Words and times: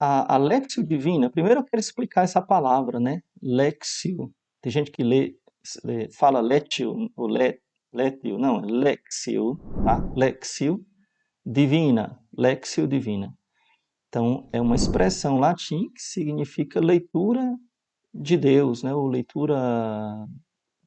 a, 0.00 0.34
a 0.34 0.38
Lexio 0.38 0.84
Divina, 0.86 1.30
primeiro 1.30 1.60
eu 1.60 1.64
quero 1.64 1.80
explicar 1.80 2.22
essa 2.22 2.40
palavra, 2.40 3.00
né? 3.00 3.20
Lexio. 3.42 4.32
Tem 4.60 4.70
gente 4.70 4.90
que 4.90 5.02
lê, 5.02 5.34
lê 5.84 6.10
fala 6.12 6.40
Letio, 6.40 7.10
ou 7.16 7.26
let, 7.26 7.60
Letio, 7.92 8.38
não, 8.38 8.60
é 8.60 8.66
Lexio, 8.66 9.60
tá? 9.82 10.06
Lexio 10.14 10.84
Divina, 11.44 12.18
Lexio 12.36 12.86
Divina. 12.86 13.34
Então, 14.08 14.48
é 14.52 14.60
uma 14.60 14.74
expressão 14.74 15.38
latim 15.38 15.90
que 15.90 16.00
significa 16.00 16.80
leitura 16.80 17.56
de 18.12 18.36
Deus, 18.36 18.82
né? 18.82 18.94
Ou 18.94 19.06
leitura 19.06 20.26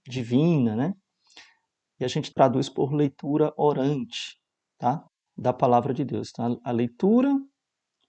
divina, 0.08 0.76
né? 0.76 0.94
E 2.00 2.04
a 2.06 2.08
gente 2.08 2.34
traduz 2.34 2.68
por 2.68 2.94
leitura 2.94 3.54
orante, 3.56 4.40
tá? 4.80 5.06
Da 5.38 5.54
palavra 5.54 5.94
de 5.94 6.04
Deus. 6.04 6.30
Então, 6.32 6.60
a 6.64 6.72
leitura 6.72 7.30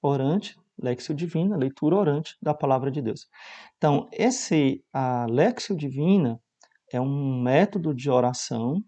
orante, 0.01 0.59
Lexio 0.83 1.15
Divina, 1.15 1.57
leitura 1.57 1.97
orante 1.97 2.37
da 2.43 2.53
palavra 2.53 2.91
de 2.91 3.01
Deus. 3.01 3.29
Então, 3.77 4.09
esse 4.13 4.85
a 4.93 5.27
Lexio 5.27 5.77
Divina 5.77 6.41
é 6.93 7.01
um 7.01 7.41
método 7.41 7.95
de 7.95 8.11
oração 8.11 8.83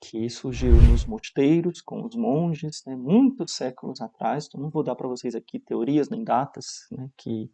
que 0.00 0.28
surgiu 0.28 0.72
nos 0.72 1.06
mosteiros 1.06 1.80
com 1.80 2.04
os 2.04 2.14
monges, 2.14 2.82
né, 2.86 2.94
muitos 2.94 3.52
séculos 3.54 4.00
atrás. 4.00 4.46
Então, 4.46 4.60
não 4.60 4.70
vou 4.70 4.82
dar 4.82 4.94
para 4.94 5.08
vocês 5.08 5.34
aqui 5.34 5.58
teorias 5.58 6.10
nem 6.10 6.22
datas, 6.22 6.86
né, 6.90 7.08
que 7.16 7.50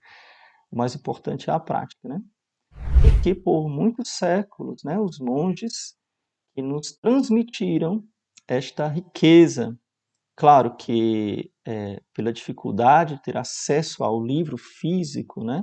o 0.70 0.76
mais 0.76 0.94
importante 0.94 1.50
é 1.50 1.52
a 1.52 1.60
prática, 1.60 2.08
né? 2.08 2.20
E 3.04 3.22
que 3.22 3.34
por 3.34 3.68
muitos 3.68 4.08
séculos, 4.10 4.82
né, 4.84 4.98
os 4.98 5.18
monges 5.18 5.96
que 6.54 6.62
nos 6.62 6.92
transmitiram 6.92 8.04
esta 8.46 8.88
riqueza. 8.88 9.78
Claro 10.40 10.74
que 10.74 11.52
é, 11.66 12.00
pela 12.14 12.32
dificuldade 12.32 13.16
de 13.16 13.22
ter 13.22 13.36
acesso 13.36 14.02
ao 14.02 14.24
livro 14.24 14.56
físico, 14.56 15.44
né, 15.44 15.62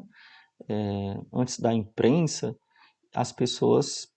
é, 0.70 1.16
antes 1.34 1.59
da 1.59 1.73
imprensa, 1.73 2.55
as 3.12 3.32
pessoas 3.32 4.07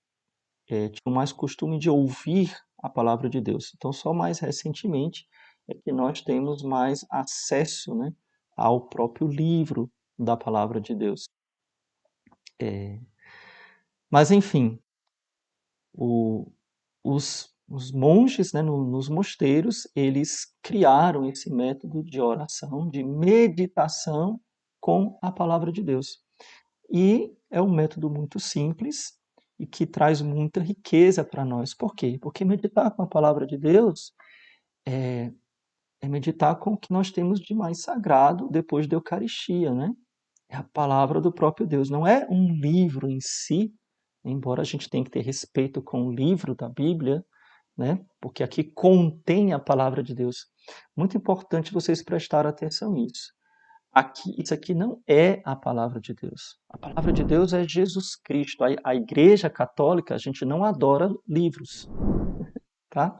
é, 0.69 0.91
tinham 0.91 1.15
mais 1.15 1.33
costume 1.33 1.79
de 1.79 1.89
ouvir 1.89 2.55
a 2.83 2.91
palavra 2.91 3.31
de 3.31 3.41
Deus. 3.41 3.73
Então, 3.75 3.91
só 3.91 4.13
mais 4.13 4.39
recentemente 4.39 5.27
é 5.67 5.73
que 5.73 5.91
nós 5.93 6.21
temos 6.21 6.63
mais 6.63 7.07
acesso 7.11 7.95
né, 7.95 8.13
ao 8.55 8.87
próprio 8.87 9.29
livro 9.29 9.91
da 10.19 10.37
palavra 10.37 10.79
de 10.79 10.95
Deus. 10.95 11.25
É, 12.61 13.01
mas, 14.11 14.31
enfim, 14.31 14.79
o, 15.95 16.53
os, 17.03 17.51
os 17.71 17.93
monges 17.93 18.53
né, 18.53 18.61
no, 18.61 18.85
nos 18.85 19.09
mosteiros, 19.09 19.89
eles 19.95 20.53
criaram 20.61 21.25
esse 21.25 21.49
método 21.49 22.03
de 22.03 22.21
oração, 22.21 22.91
de 22.91 23.05
meditação 23.05 24.41
com 24.81 25.17
a 25.23 25.31
palavra 25.31 25.71
de 25.71 25.81
Deus. 25.81 26.19
E 26.93 27.33
é 27.49 27.63
um 27.63 27.73
método 27.73 28.11
muito 28.11 28.41
simples 28.41 29.13
e 29.57 29.67
que 29.67 29.87
traz 29.87 30.21
muita 30.21 30.61
riqueza 30.61 31.23
para 31.23 31.45
nós. 31.45 31.73
Por 31.73 31.95
quê? 31.95 32.19
Porque 32.21 32.45
meditar 32.45 32.91
com 32.91 33.03
a 33.03 33.07
palavra 33.07 33.47
de 33.47 33.57
Deus 33.57 34.13
é, 34.85 35.31
é 36.01 36.09
meditar 36.09 36.59
com 36.59 36.73
o 36.73 36.77
que 36.77 36.93
nós 36.93 37.13
temos 37.13 37.39
de 37.39 37.55
mais 37.55 37.83
sagrado 37.83 38.49
depois 38.51 38.89
da 38.89 38.97
Eucaristia, 38.97 39.73
né? 39.73 39.93
É 40.49 40.57
a 40.57 40.65
palavra 40.65 41.21
do 41.21 41.33
próprio 41.33 41.69
Deus. 41.69 41.89
Não 41.89 42.05
é 42.05 42.27
um 42.29 42.53
livro 42.53 43.09
em 43.09 43.21
si, 43.21 43.73
embora 44.25 44.63
a 44.63 44.65
gente 44.65 44.91
tenha 44.91 45.05
que 45.05 45.11
ter 45.11 45.21
respeito 45.21 45.81
com 45.81 46.07
o 46.07 46.13
livro 46.13 46.57
da 46.57 46.69
Bíblia, 46.69 47.25
né? 47.81 47.99
Porque 48.21 48.43
aqui 48.43 48.63
contém 48.63 49.55
a 49.55 49.59
palavra 49.59 50.03
de 50.03 50.15
Deus. 50.15 50.47
Muito 50.95 51.17
importante 51.17 51.73
vocês 51.73 52.05
prestarem 52.05 52.51
atenção 52.51 52.93
nisso. 52.93 53.33
Aqui, 53.91 54.35
isso 54.39 54.53
aqui 54.53 54.75
não 54.75 55.03
é 55.09 55.41
a 55.47 55.57
palavra 55.57 55.99
de 55.99 56.13
Deus. 56.13 56.59
A 56.69 56.77
palavra 56.77 57.11
de 57.11 57.25
Deus 57.25 57.55
é 57.55 57.67
Jesus 57.67 58.17
Cristo. 58.17 58.63
A, 58.63 58.69
a 58.85 58.95
Igreja 58.95 59.49
Católica, 59.49 60.15
a 60.15 60.19
gente 60.19 60.45
não 60.45 60.63
adora 60.63 61.09
livros, 61.27 61.89
tá? 62.91 63.19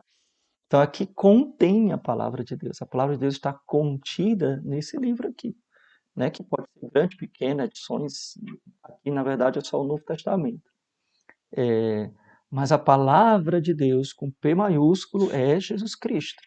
Então 0.67 0.79
aqui 0.79 1.07
contém 1.07 1.91
a 1.93 1.99
palavra 1.99 2.45
de 2.45 2.55
Deus. 2.55 2.83
A 2.83 2.87
palavra 2.87 3.15
de 3.15 3.21
Deus 3.21 3.35
está 3.35 3.59
contida 3.67 4.61
nesse 4.63 4.99
livro 4.99 5.27
aqui, 5.27 5.57
né? 6.15 6.29
Que 6.29 6.45
pode 6.45 6.67
ser 6.79 6.91
grande, 6.91 7.17
pequena, 7.17 7.65
edições. 7.65 8.35
Aqui 8.83 9.11
na 9.11 9.23
verdade 9.23 9.59
é 9.59 9.63
só 9.63 9.81
o 9.81 9.87
Novo 9.87 10.05
Testamento. 10.05 10.71
É, 11.57 12.11
mas 12.51 12.73
a 12.73 12.79
palavra 12.79 13.61
de 13.61 13.73
Deus 13.73 14.13
com 14.13 14.31
P 14.31 14.55
maiúsculo 14.55 15.31
é 15.31 15.61
Jesus 15.61 15.95
Cristo, 15.95 16.43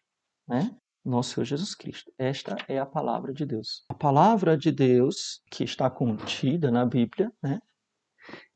né? 0.48 0.76
Nosso 1.06 1.34
Senhor 1.36 1.46
Jesus 1.46 1.76
Cristo. 1.76 2.12
Esta 2.18 2.56
é 2.68 2.80
a 2.80 2.86
palavra 2.86 3.34
de 3.34 3.46
Deus. 3.46 3.84
A 3.90 3.94
palavra 3.94 4.58
de 4.58 4.72
Deus 4.72 5.42
que 5.52 5.64
está 5.64 5.90
contida 5.90 6.72
na 6.72 6.86
Bíblia, 6.86 7.32
né? 7.42 7.60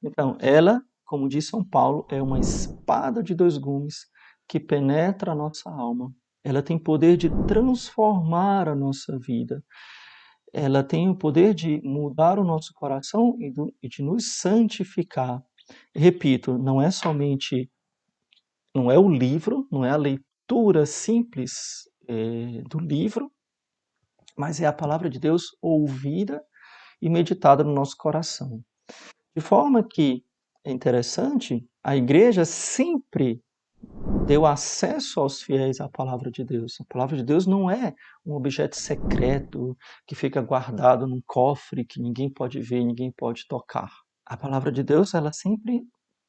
Então, 0.02 0.38
ela, 0.40 0.82
como 1.06 1.28
diz 1.28 1.48
São 1.48 1.64
Paulo, 1.64 2.06
é 2.10 2.22
uma 2.22 2.40
espada 2.40 3.22
de 3.22 3.36
dois 3.36 3.58
gumes 3.58 4.08
que 4.48 4.60
penetra 4.60 5.34
a 5.34 5.36
nossa 5.36 5.70
alma. 5.70 6.14
Ela 6.44 6.64
tem 6.64 6.80
poder 6.80 7.18
de 7.18 7.30
transformar 7.46 8.70
a 8.70 8.76
nossa 8.76 9.18
vida. 9.20 9.62
Ela 10.54 10.82
tem 10.82 11.10
o 11.10 11.18
poder 11.18 11.54
de 11.54 11.82
mudar 11.84 12.40
o 12.40 12.44
nosso 12.44 12.72
coração 12.74 13.36
e 13.82 13.90
de 13.90 14.02
nos 14.02 14.38
santificar. 14.40 15.44
Repito, 15.96 16.58
não 16.58 16.82
é 16.82 16.92
somente, 16.92 17.70
não 18.74 18.92
é 18.92 18.98
o 18.98 19.10
livro, 19.10 19.68
não 19.72 19.84
é 19.84 19.90
a 19.90 19.98
leitura 19.98 20.86
simples 20.86 21.90
é, 22.08 22.62
do 22.70 22.80
livro, 22.80 23.32
mas 24.38 24.62
é 24.62 24.66
a 24.66 24.74
palavra 24.74 25.10
de 25.10 25.20
Deus 25.20 25.56
ouvida 25.62 26.44
e 27.02 27.10
meditada 27.10 27.64
no 27.64 27.74
nosso 27.74 27.96
coração. 27.98 28.64
De 29.36 29.42
forma 29.42 29.84
que 29.84 30.24
é 30.64 30.72
interessante, 30.72 31.68
a 31.84 31.96
igreja 31.96 32.46
sempre 32.46 33.42
deu 34.26 34.46
acesso 34.46 35.20
aos 35.20 35.42
fiéis 35.42 35.80
à 35.80 35.90
palavra 35.90 36.32
de 36.32 36.44
Deus. 36.44 36.80
A 36.82 36.86
palavra 36.86 37.18
de 37.18 37.24
Deus 37.24 37.46
não 37.46 37.70
é 37.70 37.94
um 38.26 38.34
objeto 38.34 38.76
secreto 38.76 39.78
que 40.06 40.16
fica 40.16 40.42
guardado 40.42 41.08
num 41.08 41.22
cofre 41.26 41.86
que 41.86 42.02
ninguém 42.02 42.30
pode 42.30 42.60
ver, 42.62 42.84
ninguém 42.84 43.12
pode 43.12 43.48
tocar 43.48 43.90
a 44.28 44.36
palavra 44.36 44.72
de 44.72 44.84
Deus 44.84 45.14
ela 45.14 45.32
sempre 45.32 45.82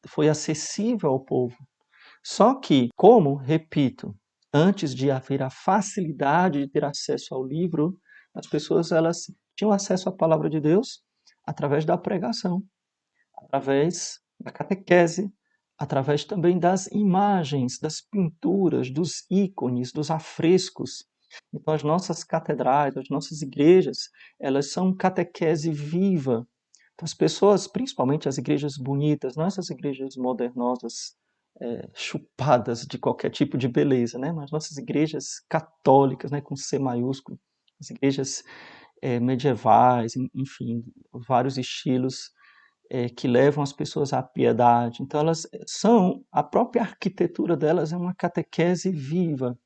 foi 0.07 0.29
acessível 0.29 1.11
ao 1.11 1.21
povo. 1.21 1.57
Só 2.25 2.55
que, 2.55 2.89
como, 2.97 3.35
repito, 3.35 4.15
antes 4.55 4.95
de 4.95 5.11
haver 5.11 5.43
a 5.43 5.51
facilidade 5.51 6.61
de 6.61 6.71
ter 6.71 6.85
acesso 6.85 7.35
ao 7.35 7.45
livro, 7.45 7.99
as 8.35 8.47
pessoas 8.47 8.93
elas 8.93 9.25
tinham 9.57 9.73
acesso 9.73 10.09
à 10.09 10.13
palavra 10.13 10.49
de 10.49 10.61
Deus 10.61 11.03
através 11.45 11.85
da 11.85 11.99
pregação, 11.99 12.63
através 13.37 14.21
da 14.39 14.53
catequese, 14.53 15.33
através 15.77 16.25
também 16.25 16.59
das 16.59 16.87
imagens, 16.89 17.79
das 17.81 18.01
pinturas, 18.01 18.91
dos 18.91 19.25
ícones, 19.31 19.93
dos 19.93 20.11
afrescos. 20.11 21.05
Então 21.53 21.75
as 21.75 21.83
nossas 21.83 22.23
catedrais, 22.23 22.97
as 22.97 23.09
nossas 23.11 23.43
igrejas, 23.43 24.09
elas 24.41 24.71
são 24.71 24.95
catequese 24.95 25.73
viva 25.73 26.47
as 27.03 27.15
pessoas, 27.15 27.67
principalmente 27.67 28.29
as 28.29 28.39
igrejas 28.39 28.77
bonitas, 28.77 29.37
não 29.37 29.47
essas 29.47 29.71
igrejas 29.71 30.17
modernosas, 30.17 31.17
é, 31.61 31.89
chupadas 31.95 32.87
de 32.87 32.99
qualquer 32.99 33.31
tipo 33.31 33.59
de 33.59 33.69
beleza, 33.69 34.19
né? 34.19 34.33
mas 34.33 34.51
nossas 34.51 34.77
igrejas 34.77 35.41
católicas, 35.49 36.31
né? 36.31 36.41
com 36.41 36.57
C 36.57 36.79
maiúsculo, 36.79 37.39
as 37.81 37.91
igrejas 37.91 38.43
é, 39.03 39.21
medievais, 39.21 40.15
enfim, 40.35 40.85
vários 41.13 41.59
estilos 41.59 42.33
é, 42.91 43.09
que 43.09 43.29
levam 43.29 43.63
as 43.63 43.73
pessoas 43.73 44.13
à 44.13 44.23
piedade. 44.23 45.03
Então, 45.03 45.21
elas 45.21 45.47
são, 45.67 46.25
a 46.33 46.43
própria 46.43 46.83
arquitetura 46.83 47.57
delas 47.57 47.93
é 47.93 47.97
uma 47.97 48.15
catequese 48.15 48.91
viva 48.91 49.59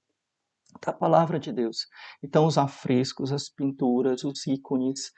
da 0.84 0.93
palavra 0.93 1.38
de 1.38 1.53
Deus. 1.53 1.87
Então, 2.22 2.47
os 2.47 2.59
afrescos, 2.59 3.32
as 3.32 3.49
pinturas, 3.49 4.25
os 4.25 4.47
ícones, 4.47 5.12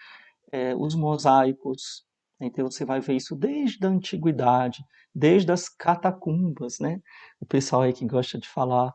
é, 0.54 0.72
os 0.76 0.94
mosaicos. 0.94 2.04
Então 2.40 2.70
você 2.70 2.84
vai 2.84 3.00
ver 3.00 3.14
isso 3.14 3.34
desde 3.34 3.84
a 3.84 3.88
antiguidade, 3.90 4.84
desde 5.12 5.50
as 5.50 5.68
catacumbas, 5.68 6.78
né? 6.78 7.00
O 7.40 7.46
pessoal 7.46 7.82
aí 7.82 7.92
que 7.92 8.06
gosta 8.06 8.38
de 8.38 8.48
falar, 8.48 8.92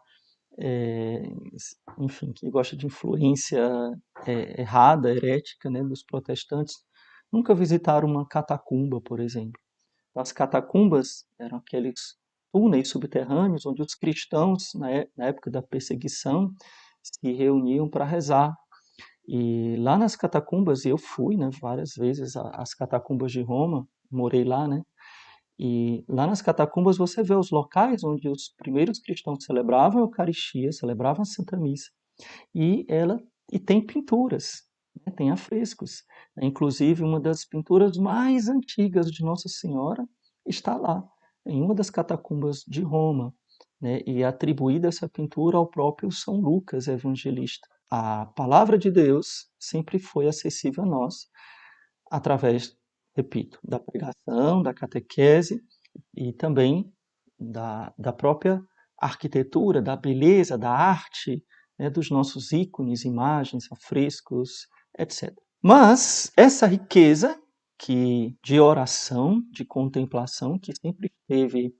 é, 0.57 1.21
enfim, 1.97 2.31
que 2.33 2.50
gosta 2.50 2.77
de 2.77 2.85
influência 2.85 3.61
é, 4.25 4.61
errada, 4.61 5.09
herética, 5.09 5.69
né, 5.69 5.83
dos 5.83 6.03
protestantes, 6.03 6.75
nunca 7.31 7.53
visitaram 7.53 8.07
uma 8.07 8.25
catacumba, 8.27 9.01
por 9.01 9.19
exemplo. 9.19 9.59
As 10.15 10.31
catacumbas 10.31 11.25
eram 11.39 11.57
aqueles 11.57 12.17
túneis 12.53 12.89
subterrâneos 12.89 13.65
onde 13.65 13.81
os 13.81 13.95
cristãos, 13.95 14.71
na 14.75 15.25
época 15.25 15.51
da 15.51 15.62
perseguição, 15.62 16.53
se 17.01 17.33
reuniam 17.33 17.89
para 17.89 18.05
rezar 18.05 18.53
e 19.31 19.75
lá 19.77 19.95
nas 19.95 20.15
catacumbas, 20.15 20.85
eu 20.85 20.97
fui 20.97 21.37
né, 21.37 21.51
várias 21.61 21.93
vezes 21.95 22.35
às 22.35 22.73
catacumbas 22.73 23.31
de 23.31 23.41
Roma, 23.43 23.87
morei 24.11 24.43
lá, 24.43 24.67
né? 24.67 24.81
E 25.59 26.03
lá 26.07 26.25
nas 26.25 26.41
catacumbas 26.41 26.97
você 26.97 27.21
vê 27.21 27.35
os 27.35 27.51
locais 27.51 28.03
onde 28.03 28.27
os 28.27 28.49
primeiros 28.57 28.99
cristãos 28.99 29.43
celebravam 29.43 30.01
a 30.01 30.05
Eucaristia, 30.05 30.71
celebravam 30.71 31.21
a 31.21 31.25
Santa 31.25 31.57
Missa. 31.57 31.91
E 32.55 32.85
ela 32.89 33.21
e 33.51 33.59
tem 33.59 33.85
pinturas. 33.85 34.63
né, 35.05 35.13
tem 35.15 35.31
afrescos. 35.31 36.03
Inclusive, 36.41 37.03
uma 37.03 37.19
das 37.19 37.45
pinturas 37.45 37.97
mais 37.97 38.47
antigas 38.49 39.11
de 39.11 39.23
Nossa 39.23 39.47
Senhora 39.49 40.07
está 40.45 40.75
lá, 40.75 41.03
em 41.45 41.61
uma 41.61 41.75
das 41.75 41.89
catacumbas 41.91 42.63
de 42.67 42.81
Roma, 42.81 43.33
né, 43.81 44.01
e 44.07 44.23
é 44.23 44.25
atribuída 44.25 44.87
essa 44.87 45.07
pintura 45.07 45.57
ao 45.57 45.67
próprio 45.67 46.11
São 46.11 46.35
Lucas, 46.41 46.87
evangelista. 46.87 47.67
A 47.89 48.27
palavra 48.27 48.77
de 48.77 48.91
Deus 48.91 49.47
sempre 49.59 49.97
foi 49.97 50.27
acessível 50.27 50.83
a 50.83 50.88
nós 50.88 51.27
através, 52.12 52.75
repito, 53.15 53.59
da 53.63 53.80
pregação, 53.80 54.62
da 54.62 54.74
catequese 54.74 55.62
e 56.15 56.31
também 56.33 56.91
da, 57.39 57.94
da 57.97 58.13
própria 58.13 58.62
arquitetura, 58.97 59.81
da 59.81 59.95
beleza, 59.95 60.57
da 60.57 60.71
arte, 60.71 61.44
né, 61.77 61.89
dos 61.89 62.12
nossos 62.12 62.51
ícones, 62.51 63.06
imagens, 63.06 63.71
afrescos, 63.71 64.68
etc. 64.97 65.33
Mas 65.62 66.31
essa 66.36 66.68
riqueza 66.68 67.39
que 67.77 68.38
de 68.44 68.59
oração, 68.59 69.41
de 69.51 69.63
contemplação, 69.63 70.59
que 70.59 70.74
sempre 70.75 71.12
esteve 71.21 71.74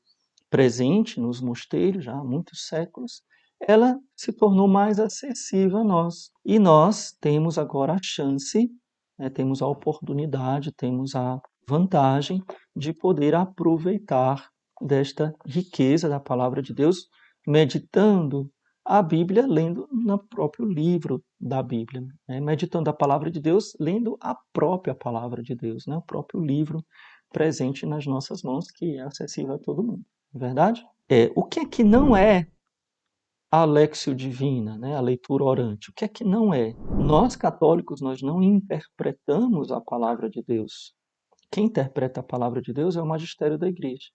presente 0.50 1.19
nos 1.19 1.41
mosteiros 1.41 2.06
já 2.06 2.13
há 2.13 2.23
muitos 2.23 2.67
séculos, 2.67 3.21
ela 3.61 3.97
se 4.15 4.31
tornou 4.31 4.67
mais 4.67 5.00
acessível 5.00 5.79
a 5.79 5.83
nós. 5.83 6.31
E 6.45 6.59
nós 6.59 7.11
temos 7.19 7.57
agora 7.57 7.94
a 7.94 8.00
chance, 8.01 8.69
né, 9.17 9.29
temos 9.29 9.61
a 9.61 9.67
oportunidade, 9.67 10.71
temos 10.71 11.15
a 11.15 11.39
vantagem 11.67 12.44
de 12.75 12.94
poder 12.94 13.35
aproveitar 13.35 14.50
desta 14.81 15.33
riqueza 15.45 16.07
da 16.09 16.19
palavra 16.19 16.61
de 16.61 16.73
Deus, 16.73 17.07
meditando 17.45 18.50
a 18.85 19.03
Bíblia, 19.03 19.45
lendo 19.45 19.88
no 19.91 20.17
próprio 20.17 20.65
livro 20.65 21.23
da 21.39 21.61
Bíblia, 21.61 22.01
né? 22.27 22.39
meditando 22.39 22.89
a 22.89 22.94
palavra 22.94 23.29
de 23.29 23.39
Deus, 23.39 23.75
lendo 23.79 24.17
a 24.19 24.35
própria 24.51 24.95
palavra 24.95 25.44
de 25.44 25.53
Deus, 25.53 25.85
né? 25.85 25.95
o 25.97 26.01
próprio 26.01 26.41
livro 26.41 26.83
presente 27.31 27.85
nas 27.85 28.07
nossas 28.07 28.41
mãos, 28.41 28.71
que 28.71 28.97
é 28.97 29.01
acessível 29.01 29.53
a 29.53 29.59
todo 29.59 29.83
mundo. 29.83 30.03
É 30.33 30.39
verdade? 30.39 30.83
É, 31.07 31.31
o 31.35 31.44
que 31.44 31.59
é 31.59 31.65
que 31.65 31.83
não 31.83 32.17
é 32.17 32.47
a 33.51 33.61
Alexio 33.61 34.13
Divina, 34.13 34.77
né? 34.77 34.95
a 34.95 35.01
leitura 35.01 35.43
orante? 35.43 35.89
O 35.89 35.93
que 35.93 36.05
é 36.05 36.07
que 36.07 36.23
não 36.23 36.53
é? 36.53 36.73
Nós 36.97 37.35
católicos, 37.35 38.01
nós 38.01 38.21
não 38.21 38.41
interpretamos 38.41 39.71
a 39.71 39.81
palavra 39.81 40.29
de 40.29 40.43
Deus. 40.43 40.93
Quem 41.51 41.65
interpreta 41.65 42.19
a 42.19 42.23
palavra 42.23 42.61
de 42.61 42.71
Deus 42.71 42.95
é 42.95 43.01
o 43.01 43.07
magistério 43.07 43.57
da 43.57 43.67
igreja. 43.67 44.09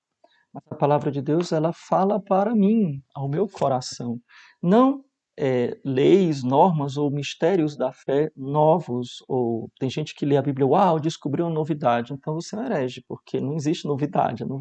Mas 0.52 0.62
a 0.70 0.76
palavra 0.76 1.10
de 1.10 1.20
Deus, 1.20 1.50
ela 1.50 1.72
fala 1.72 2.20
para 2.20 2.54
mim, 2.54 3.02
ao 3.12 3.28
meu 3.28 3.48
coração. 3.48 4.20
Não 4.62 5.04
é, 5.36 5.76
leis, 5.84 6.44
normas 6.44 6.96
ou 6.96 7.10
mistérios 7.10 7.76
da 7.76 7.92
fé 7.92 8.30
novos, 8.36 9.16
ou 9.28 9.68
tem 9.80 9.90
gente 9.90 10.14
que 10.14 10.24
lê 10.24 10.36
a 10.36 10.42
Bíblia, 10.42 10.66
uau, 10.66 11.00
descobriu 11.00 11.46
uma 11.46 11.52
novidade, 11.52 12.12
então 12.12 12.34
você 12.34 12.54
é 12.54 12.58
um 12.60 12.64
herege, 12.64 13.04
porque 13.08 13.40
não 13.40 13.54
existe 13.54 13.86
novidade. 13.86 14.44
Não, 14.44 14.60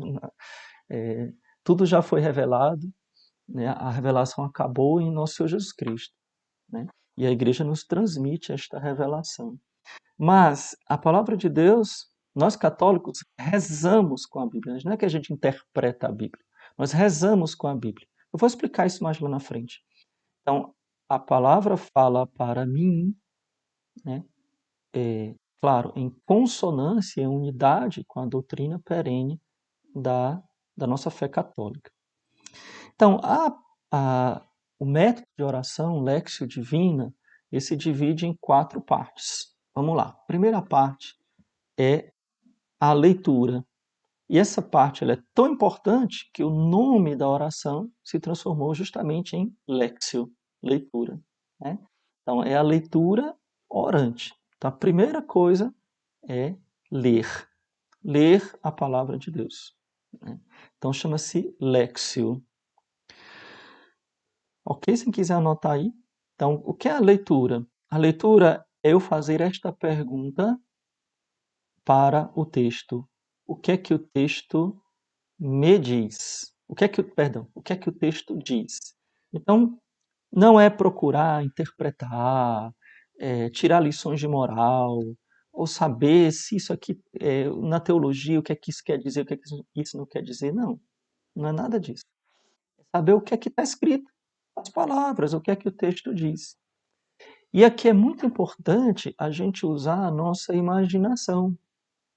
é, 0.89 1.29
tudo 1.63 1.85
já 1.85 2.01
foi 2.01 2.19
revelado, 2.21 2.91
né? 3.47 3.67
a 3.67 3.89
revelação 3.89 4.43
acabou 4.43 5.01
em 5.01 5.11
nosso 5.11 5.35
Senhor 5.35 5.49
Jesus 5.49 5.73
Cristo. 5.73 6.13
Né? 6.69 6.87
E 7.17 7.25
a 7.25 7.31
igreja 7.31 7.63
nos 7.63 7.83
transmite 7.83 8.51
esta 8.51 8.79
revelação. 8.79 9.57
Mas 10.17 10.75
a 10.87 10.97
palavra 10.97 11.35
de 11.35 11.49
Deus, 11.49 12.07
nós 12.35 12.55
católicos 12.55 13.19
rezamos 13.37 14.25
com 14.25 14.39
a 14.39 14.47
Bíblia. 14.47 14.77
Não 14.83 14.93
é 14.93 14.97
que 14.97 15.05
a 15.05 15.09
gente 15.09 15.33
interpreta 15.33 16.07
a 16.07 16.11
Bíblia, 16.11 16.43
nós 16.77 16.91
rezamos 16.91 17.53
com 17.53 17.67
a 17.67 17.75
Bíblia. 17.75 18.07
Eu 18.33 18.39
vou 18.39 18.47
explicar 18.47 18.87
isso 18.87 19.03
mais 19.03 19.19
lá 19.19 19.29
na 19.29 19.39
frente. 19.39 19.83
Então, 20.41 20.73
a 21.07 21.19
palavra 21.19 21.77
fala 21.77 22.25
para 22.25 22.65
mim, 22.65 23.15
né? 24.03 24.23
É, 24.95 25.35
claro, 25.61 25.93
em 25.95 26.09
consonância, 26.25 27.21
em 27.21 27.27
unidade 27.27 28.03
com 28.07 28.19
a 28.19 28.25
doutrina 28.25 28.79
perene 28.83 29.39
da, 29.95 30.41
da 30.75 30.87
nossa 30.87 31.09
fé 31.09 31.27
católica. 31.27 31.91
Então, 32.95 33.19
a, 33.23 33.55
a, 33.91 34.45
o 34.79 34.85
método 34.85 35.27
de 35.37 35.43
oração, 35.43 36.01
Lexio 36.01 36.47
Divina, 36.47 37.13
ele 37.51 37.61
se 37.61 37.75
divide 37.75 38.25
em 38.25 38.35
quatro 38.39 38.81
partes. 38.81 39.55
Vamos 39.75 39.95
lá. 39.95 40.09
A 40.09 40.25
primeira 40.27 40.61
parte 40.61 41.15
é 41.77 42.11
a 42.79 42.93
leitura. 42.93 43.65
E 44.29 44.39
essa 44.39 44.61
parte 44.61 45.03
ela 45.03 45.13
é 45.13 45.23
tão 45.33 45.47
importante 45.47 46.29
que 46.33 46.43
o 46.43 46.49
nome 46.49 47.15
da 47.15 47.27
oração 47.27 47.91
se 48.03 48.19
transformou 48.19 48.73
justamente 48.73 49.35
em 49.35 49.55
Lexio, 49.67 50.31
leitura. 50.61 51.19
Né? 51.59 51.77
Então, 52.21 52.43
é 52.43 52.55
a 52.55 52.61
leitura 52.61 53.35
orante. 53.69 54.33
Então, 54.57 54.69
a 54.69 54.73
primeira 54.73 55.21
coisa 55.21 55.73
é 56.27 56.55
ler. 56.91 57.27
Ler 58.03 58.41
a 58.61 58.71
palavra 58.71 59.17
de 59.17 59.29
Deus. 59.29 59.75
Né? 60.21 60.39
Então, 60.77 60.91
chama-se 60.93 61.55
Lexio. 61.59 62.43
Ok? 64.65 64.95
Se 64.95 65.11
quiser 65.11 65.35
anotar 65.35 65.73
aí. 65.73 65.91
Então, 66.35 66.61
o 66.65 66.73
que 66.73 66.87
é 66.87 66.91
a 66.91 66.99
leitura? 66.99 67.65
A 67.89 67.97
leitura 67.97 68.65
é 68.83 68.93
eu 68.93 68.99
fazer 68.99 69.41
esta 69.41 69.71
pergunta 69.71 70.57
para 71.85 72.31
o 72.35 72.45
texto. 72.45 73.07
O 73.45 73.55
que 73.55 73.71
é 73.71 73.77
que 73.77 73.93
o 73.93 73.99
texto 73.99 74.79
me 75.39 75.77
diz? 75.77 76.53
O 76.67 76.75
que 76.75 76.85
é 76.85 76.87
que, 76.87 77.03
perdão, 77.03 77.47
o 77.53 77.61
que 77.61 77.73
é 77.73 77.75
que 77.75 77.89
o 77.89 77.91
texto 77.91 78.37
diz? 78.37 78.77
Então, 79.33 79.77
não 80.31 80.59
é 80.59 80.69
procurar 80.69 81.43
interpretar, 81.43 82.71
é, 83.19 83.49
tirar 83.49 83.79
lições 83.81 84.19
de 84.19 84.27
moral, 84.27 84.99
ou 85.51 85.67
saber 85.67 86.31
se 86.31 86.55
isso 86.55 86.73
aqui, 86.73 86.99
é, 87.19 87.47
na 87.49 87.79
teologia, 87.79 88.39
o 88.39 88.43
que 88.43 88.51
é 88.51 88.55
que 88.55 88.71
isso 88.71 88.81
quer 88.83 88.97
dizer, 88.97 89.21
o 89.21 89.25
que 89.25 89.35
é 89.35 89.37
que 89.37 89.43
isso 89.75 89.97
não 89.97 90.05
quer 90.05 90.23
dizer. 90.23 90.51
Não, 90.53 90.79
não 91.35 91.49
é 91.49 91.51
nada 91.51 91.79
disso. 91.79 92.05
É 92.79 92.83
saber 92.95 93.13
o 93.13 93.21
que 93.21 93.33
é 93.33 93.37
que 93.37 93.49
está 93.49 93.63
escrito 93.63 94.12
as 94.55 94.69
palavras, 94.69 95.33
o 95.33 95.41
que 95.41 95.51
é 95.51 95.55
que 95.55 95.67
o 95.67 95.71
texto 95.71 96.13
diz. 96.13 96.57
E 97.53 97.63
aqui 97.63 97.87
é 97.87 97.93
muito 97.93 98.25
importante 98.25 99.13
a 99.17 99.29
gente 99.29 99.65
usar 99.65 100.05
a 100.05 100.11
nossa 100.11 100.55
imaginação. 100.55 101.57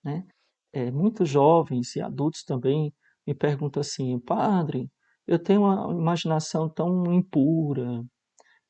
Né? 0.02 0.26
É, 0.72 0.90
muitos 0.90 1.28
jovens 1.28 1.94
e 1.96 2.00
adultos 2.00 2.42
também 2.42 2.92
me 3.26 3.34
perguntam 3.34 3.80
assim, 3.80 4.18
padre, 4.18 4.90
eu 5.26 5.38
tenho 5.38 5.62
uma 5.62 5.92
imaginação 5.92 6.68
tão 6.68 7.12
impura, 7.12 8.04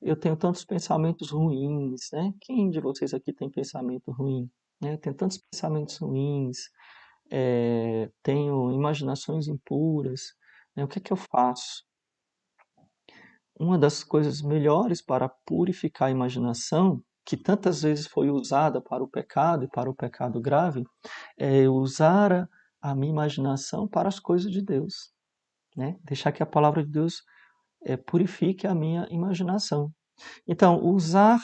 eu 0.01 0.17
tenho 0.17 0.37
tantos 0.37 0.65
pensamentos 0.65 1.31
ruins, 1.31 2.11
né? 2.13 2.33
Quem 2.41 2.71
de 2.71 2.81
vocês 2.81 3.13
aqui 3.15 3.33
tem 3.33 3.51
pensamento 3.51 4.11
ruim? 4.11 4.51
Né? 4.81 4.97
Tenho 4.97 5.15
tantos 5.15 5.39
pensamentos 5.39 5.99
ruins, 5.99 6.71
é, 7.31 8.11
tenho 8.23 8.73
imaginações 8.73 9.49
impuras, 9.49 10.35
né? 10.75 10.85
o 10.85 10.89
que 10.89 10.99
é 10.99 11.03
que 11.03 11.13
eu 11.13 11.17
faço? 11.17 11.86
Uma 13.59 13.79
das 13.79 14.05
coisas 14.05 14.43
melhores 14.43 15.01
para 15.01 15.29
purificar 15.29 16.09
a 16.09 16.11
imaginação, 16.11 17.03
que 17.25 17.37
tantas 17.37 17.83
vezes 17.83 18.07
foi 18.07 18.31
usada 18.31 18.81
para 18.81 19.03
o 19.03 19.09
pecado 19.09 19.65
e 19.65 19.69
para 19.69 19.91
o 19.91 19.95
pecado 19.95 20.41
grave, 20.41 20.85
é 21.37 21.69
usar 21.69 22.49
a, 22.81 22.95
minha 22.95 23.11
imaginação 23.11 23.89
para 23.89 24.09
as 24.09 24.21
coisas 24.21 24.51
de 24.53 24.63
Deus. 24.63 25.13
Né? 25.77 25.97
Deixar 26.05 26.33
que 26.33 26.43
a 26.43 26.47
palavra 26.47 26.85
de 26.85 26.91
Deus 26.91 27.23
é, 27.83 27.97
purifique 27.97 28.67
a 28.67 28.75
minha 28.75 29.07
imaginação. 29.11 29.93
Então, 30.47 30.83
usar 30.85 31.41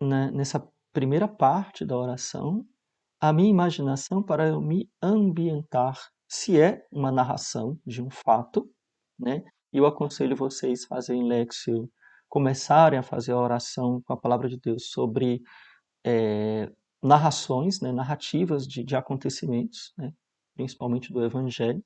né, 0.00 0.30
nessa 0.30 0.66
primeira 0.92 1.26
parte 1.26 1.84
da 1.84 1.96
oração 1.96 2.64
a 3.20 3.32
minha 3.32 3.50
imaginação 3.50 4.22
para 4.22 4.48
eu 4.48 4.60
me 4.60 4.90
ambientar, 5.02 5.98
se 6.28 6.60
é 6.60 6.86
uma 6.92 7.10
narração 7.10 7.78
de 7.84 8.02
um 8.02 8.10
fato, 8.10 8.70
né? 9.18 9.42
E 9.72 9.78
eu 9.78 9.86
aconselho 9.86 10.36
vocês 10.36 10.84
fazerem 10.84 11.26
Lexio, 11.26 11.90
começarem 12.28 12.98
a 12.98 13.02
fazer 13.02 13.32
a 13.32 13.40
oração 13.40 14.02
com 14.02 14.12
a 14.12 14.16
palavra 14.16 14.48
de 14.48 14.58
Deus 14.58 14.90
sobre 14.90 15.42
é, 16.04 16.70
narrações, 17.02 17.80
né, 17.80 17.92
narrativas 17.92 18.66
de, 18.66 18.82
de 18.84 18.96
acontecimentos, 18.96 19.92
né, 19.96 20.12
principalmente 20.54 21.12
do 21.12 21.24
Evangelho. 21.24 21.84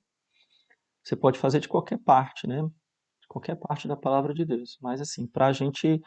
Você 1.02 1.16
pode 1.16 1.38
fazer 1.38 1.60
de 1.60 1.68
qualquer 1.68 1.98
parte, 1.98 2.46
né, 2.46 2.62
de 2.62 3.28
qualquer 3.28 3.56
parte 3.56 3.88
da 3.88 3.96
palavra 3.96 4.34
de 4.34 4.44
Deus. 4.44 4.78
Mas 4.80 5.00
assim, 5.00 5.26
para 5.26 5.46
a 5.46 5.52
gente 5.52 6.00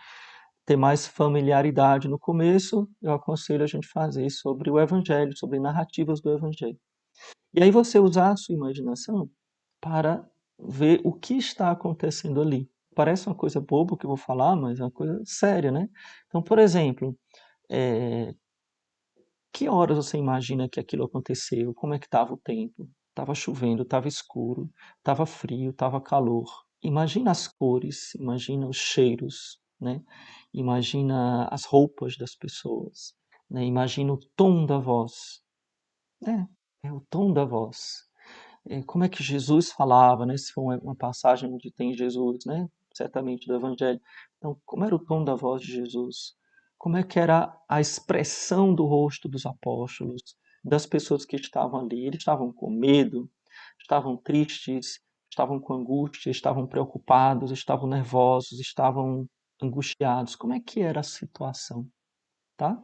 ter 0.65 0.77
mais 0.77 1.05
familiaridade 1.05 2.07
no 2.07 2.17
começo, 2.17 2.89
eu 3.01 3.13
aconselho 3.13 3.63
a 3.63 3.67
gente 3.67 3.87
fazer 3.87 4.29
sobre 4.29 4.69
o 4.69 4.79
Evangelho, 4.79 5.35
sobre 5.37 5.59
narrativas 5.59 6.21
do 6.21 6.31
Evangelho. 6.31 6.79
E 7.53 7.61
aí 7.61 7.69
você 7.69 7.99
usar 7.99 8.31
a 8.31 8.37
sua 8.37 8.55
imaginação 8.55 9.29
para 9.81 10.27
ver 10.67 11.01
o 11.03 11.13
que 11.13 11.35
está 11.35 11.71
acontecendo 11.71 12.41
ali. 12.41 12.69
Parece 12.95 13.27
uma 13.27 13.35
coisa 13.35 13.59
boba 13.59 13.97
que 13.97 14.05
eu 14.05 14.09
vou 14.09 14.17
falar, 14.17 14.55
mas 14.55 14.79
é 14.79 14.83
uma 14.83 14.91
coisa 14.91 15.19
séria, 15.25 15.71
né? 15.71 15.89
Então, 16.27 16.41
por 16.41 16.59
exemplo, 16.59 17.17
é... 17.69 18.33
que 19.51 19.67
horas 19.67 19.97
você 19.97 20.17
imagina 20.17 20.69
que 20.69 20.79
aquilo 20.79 21.05
aconteceu? 21.05 21.73
Como 21.73 21.93
é 21.93 21.99
que 21.99 22.05
estava 22.05 22.33
o 22.33 22.37
tempo? 22.37 22.89
Estava 23.09 23.35
chovendo, 23.35 23.83
estava 23.83 24.07
escuro, 24.07 24.69
estava 24.97 25.25
frio, 25.25 25.71
estava 25.71 26.01
calor. 26.01 26.45
Imagina 26.81 27.31
as 27.31 27.47
cores, 27.47 28.13
imagina 28.15 28.67
os 28.67 28.77
cheiros, 28.77 29.59
né? 29.79 30.01
Imagina 30.53 31.47
as 31.49 31.65
roupas 31.65 32.17
das 32.17 32.35
pessoas, 32.35 33.13
né? 33.49 33.65
Imagina 33.65 34.13
o 34.13 34.19
tom 34.35 34.65
da 34.65 34.77
voz, 34.77 35.41
é, 36.25 36.87
é 36.87 36.91
o 36.91 37.01
tom 37.09 37.33
da 37.33 37.45
voz. 37.45 38.07
É, 38.69 38.81
como 38.83 39.03
é 39.03 39.09
que 39.09 39.21
Jesus 39.21 39.71
falava, 39.71 40.25
né? 40.25 40.37
Se 40.37 40.51
for 40.51 40.79
uma, 40.81 40.95
passagem 40.95 41.51
onde 41.53 41.71
tem 41.71 41.93
Jesus, 41.93 42.45
né? 42.45 42.67
Certamente 42.93 43.47
do 43.47 43.55
Evangelho. 43.55 43.99
Então, 44.37 44.57
como 44.65 44.85
era 44.85 44.95
o 44.95 44.99
tom 44.99 45.23
da 45.23 45.35
voz 45.35 45.61
de 45.61 45.71
Jesus? 45.71 46.35
Como 46.77 46.97
é 46.97 47.03
que 47.03 47.19
era 47.19 47.55
a 47.67 47.81
expressão 47.81 48.73
do 48.73 48.85
rosto 48.85 49.27
dos 49.27 49.45
apóstolos, 49.45 50.21
das 50.63 50.85
pessoas 50.85 51.25
que 51.25 51.35
estavam 51.35 51.81
ali? 51.81 52.05
Eles 52.05 52.19
estavam 52.19 52.51
com 52.53 52.69
medo, 52.69 53.29
estavam 53.79 54.17
tristes, 54.17 54.99
estavam 55.29 55.59
com 55.59 55.73
angústia, 55.73 56.29
estavam 56.29 56.67
preocupados, 56.67 57.51
estavam 57.51 57.89
nervosos, 57.89 58.59
estavam 58.59 59.27
angustiados. 59.61 60.35
Como 60.35 60.53
é 60.53 60.59
que 60.59 60.81
era 60.81 60.99
a 60.99 61.03
situação, 61.03 61.87
tá? 62.57 62.81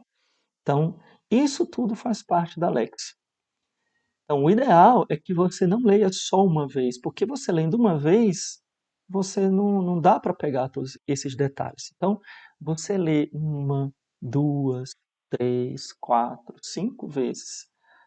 Então, 0.62 0.98
isso 1.30 1.64
tudo 1.66 1.94
faz 1.94 2.22
parte 2.22 2.58
da 2.58 2.68
Lex. 2.68 3.19
Então, 4.30 4.44
o 4.44 4.48
ideal 4.48 5.04
é 5.10 5.16
que 5.16 5.34
você 5.34 5.66
não 5.66 5.80
leia 5.80 6.08
só 6.12 6.44
uma 6.44 6.68
vez, 6.68 7.00
porque 7.00 7.26
você 7.26 7.50
lendo 7.50 7.74
uma 7.74 7.98
vez, 7.98 8.62
você 9.08 9.48
não, 9.50 9.82
não 9.82 10.00
dá 10.00 10.20
para 10.20 10.32
pegar 10.32 10.68
todos 10.68 10.96
esses 11.04 11.34
detalhes. 11.34 11.90
Então, 11.96 12.20
você 12.60 12.96
lê 12.96 13.28
uma, 13.32 13.92
duas, 14.22 14.94
três, 15.28 15.92
quatro, 15.94 16.54
cinco 16.62 17.08
vezes. 17.08 17.66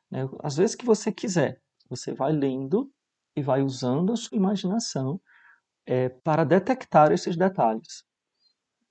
Né? 0.10 0.22
Às 0.42 0.56
vezes 0.56 0.78
que 0.78 0.86
você 0.86 1.12
quiser. 1.12 1.60
Você 1.90 2.14
vai 2.14 2.32
lendo 2.32 2.90
e 3.36 3.42
vai 3.42 3.62
usando 3.62 4.14
a 4.14 4.16
sua 4.16 4.38
imaginação 4.38 5.20
é, 5.86 6.08
para 6.08 6.46
detectar 6.46 7.12
esses 7.12 7.36
detalhes. 7.36 8.06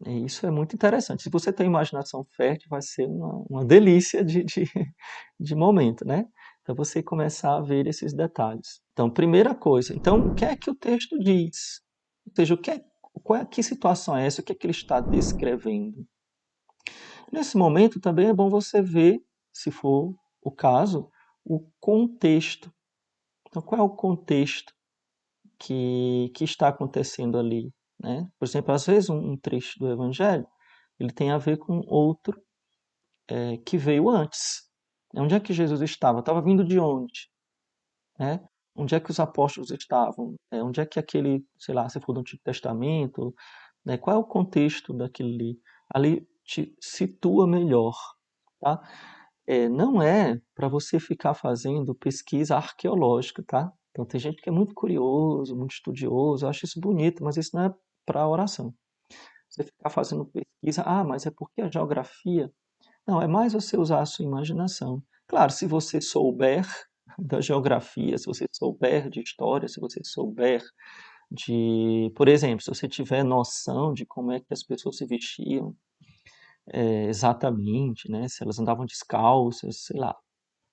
E 0.07 0.27
isso 0.27 0.47
é 0.47 0.51
muito 0.51 0.75
interessante. 0.75 1.23
Se 1.23 1.31
você 1.31 1.51
tem 1.51 1.67
imaginação 1.67 2.27
fértil, 2.37 2.69
vai 2.69 2.83
ser 2.83 3.07
uma, 3.07 3.43
uma 3.49 3.65
delícia 3.65 4.23
de, 4.23 4.45
de, 4.45 4.65
de 5.41 5.55
momento, 5.55 6.05
né? 6.05 6.27
Então 6.63 6.75
você 6.75 7.03
começar 7.03 7.57
a 7.57 7.61
ver 7.61 7.87
esses 7.87 8.15
detalhes. 8.15 8.81
Então, 8.93 9.11
primeira 9.11 9.55
coisa, 9.55 9.95
então 9.95 10.21
o 10.21 10.33
que 10.33 10.45
é 10.45 10.57
que 10.57 10.71
o 10.71 10.75
texto 10.75 11.19
diz? 11.19 11.81
Ou 12.27 12.33
seja, 12.37 12.55
o 12.55 12.59
que 12.59 12.71
é, 12.71 12.85
qual 13.23 13.41
é, 13.41 13.45
que 13.45 13.63
situação 13.63 14.17
é 14.17 14.27
essa? 14.27 14.41
O 14.41 14.45
que 14.45 14.53
é 14.53 14.55
que 14.55 14.67
ele 14.67 14.73
está 14.73 15.01
descrevendo? 15.01 16.07
Nesse 17.33 17.57
momento 17.57 18.01
também 18.01 18.29
é 18.29 18.35
bom 18.35 18.49
você 18.49 18.81
ver, 18.81 19.21
se 19.53 19.71
for 19.71 20.15
o 20.41 20.51
caso, 20.53 21.11
o 21.45 21.69
contexto. 21.81 22.73
Então, 23.49 23.63
qual 23.63 23.81
é 23.81 23.85
o 23.85 23.91
contexto 23.91 24.73
que, 25.59 26.31
que 26.35 26.45
está 26.45 26.69
acontecendo 26.69 27.39
ali? 27.39 27.73
Né? 28.01 28.29
Por 28.39 28.47
exemplo, 28.47 28.73
às 28.73 28.87
vezes 28.87 29.11
um, 29.11 29.33
um 29.33 29.37
trecho 29.37 29.79
do 29.79 29.91
Evangelho 29.91 30.47
ele 30.99 31.13
tem 31.13 31.31
a 31.31 31.39
ver 31.39 31.59
com 31.59 31.81
outro 31.87 32.41
é, 33.29 33.57
que 33.59 33.77
veio 33.77 34.09
antes. 34.09 34.71
Onde 35.15 35.35
é 35.35 35.41
que 35.41 35.53
Jesus 35.53 35.81
estava? 35.83 36.21
Estava 36.21 36.41
vindo 36.41 36.65
de 36.65 36.79
onde? 36.79 37.31
Né? 38.19 38.41
Onde 38.75 38.95
é 38.95 39.01
que 39.01 39.11
os 39.11 39.21
apóstolos 39.21 39.71
estavam? 39.71 40.35
É, 40.51 40.63
onde 40.63 40.81
é 40.81 40.87
que 40.87 40.99
aquele, 40.99 41.45
sei 41.59 41.75
lá, 41.75 41.89
se 41.89 42.01
for 42.01 42.13
do 42.13 42.21
Antigo 42.21 42.43
Testamento, 42.45 43.35
né? 43.85 43.99
qual 43.99 44.17
é 44.17 44.19
o 44.19 44.25
contexto 44.25 44.93
daquele 44.95 45.59
ali? 45.93 46.27
Te 46.45 46.75
situa 46.81 47.47
melhor, 47.47 47.95
tá? 48.61 48.81
É, 49.47 49.69
não 49.69 50.03
é 50.03 50.41
para 50.55 50.69
você 50.69 50.99
ficar 50.99 51.35
fazendo 51.35 51.95
pesquisa 51.95 52.57
arqueológica, 52.57 53.45
tá? 53.47 53.73
Então 53.91 54.05
tem 54.05 54.19
gente 54.19 54.43
que 54.43 54.49
é 54.49 54.53
muito 54.53 54.75
curioso, 54.75 55.55
muito 55.57 55.73
estudioso, 55.73 56.45
eu 56.45 56.49
acho 56.51 56.65
isso 56.65 56.81
bonito, 56.81 57.23
mas 57.23 57.37
isso 57.37 57.55
não 57.55 57.65
é 57.65 57.75
para 58.07 58.27
oração. 58.27 58.75
Você 59.49 59.65
ficar 59.65 59.91
fazendo 59.91 60.25
pesquisa, 60.27 60.83
ah, 60.83 61.05
mas 61.05 61.27
é 61.27 61.31
porque 61.31 61.61
a 61.61 61.71
geografia. 61.71 62.51
Não, 63.07 63.21
é 63.21 63.27
mais 63.27 63.53
você 63.53 63.77
usar 63.77 64.01
a 64.01 64.07
sua 64.07 64.25
imaginação. 64.25 65.03
Claro, 65.27 65.53
se 65.53 65.67
você 65.67 66.01
souber 66.01 66.67
da 67.19 67.41
geografia, 67.41 68.17
se 68.19 68.27
você 68.27 68.47
souber 68.53 69.09
de 69.09 69.21
história, 69.21 69.69
se 69.69 69.81
você 69.81 70.01
souber 70.05 70.63
de, 71.31 72.13
por 72.15 72.29
exemplo, 72.29 72.63
se 72.63 72.69
você 72.69 72.89
tiver 72.89 73.25
noção 73.25 73.95
de 73.95 74.05
como 74.05 74.33
é 74.33 74.41
que 74.41 74.53
as 74.53 74.63
pessoas 74.63 74.99
se 74.99 75.07
vestiam 75.07 75.75
é, 76.73 77.05
exatamente, 77.07 78.11
né, 78.11 78.29
se 78.29 78.43
elas 78.43 78.59
andavam 78.59 78.87
descalças, 78.87 79.85
sei 79.85 79.99
lá, 79.99 80.15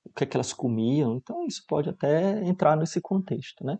o 0.06 0.12
que 0.14 0.24
é 0.24 0.28
que 0.28 0.38
elas 0.38 0.54
comiam, 0.54 1.16
então 1.16 1.46
isso 1.46 1.64
pode 1.68 1.90
até 1.90 2.44
entrar 2.46 2.76
nesse 2.78 3.02
contexto, 3.02 3.64
né? 3.64 3.80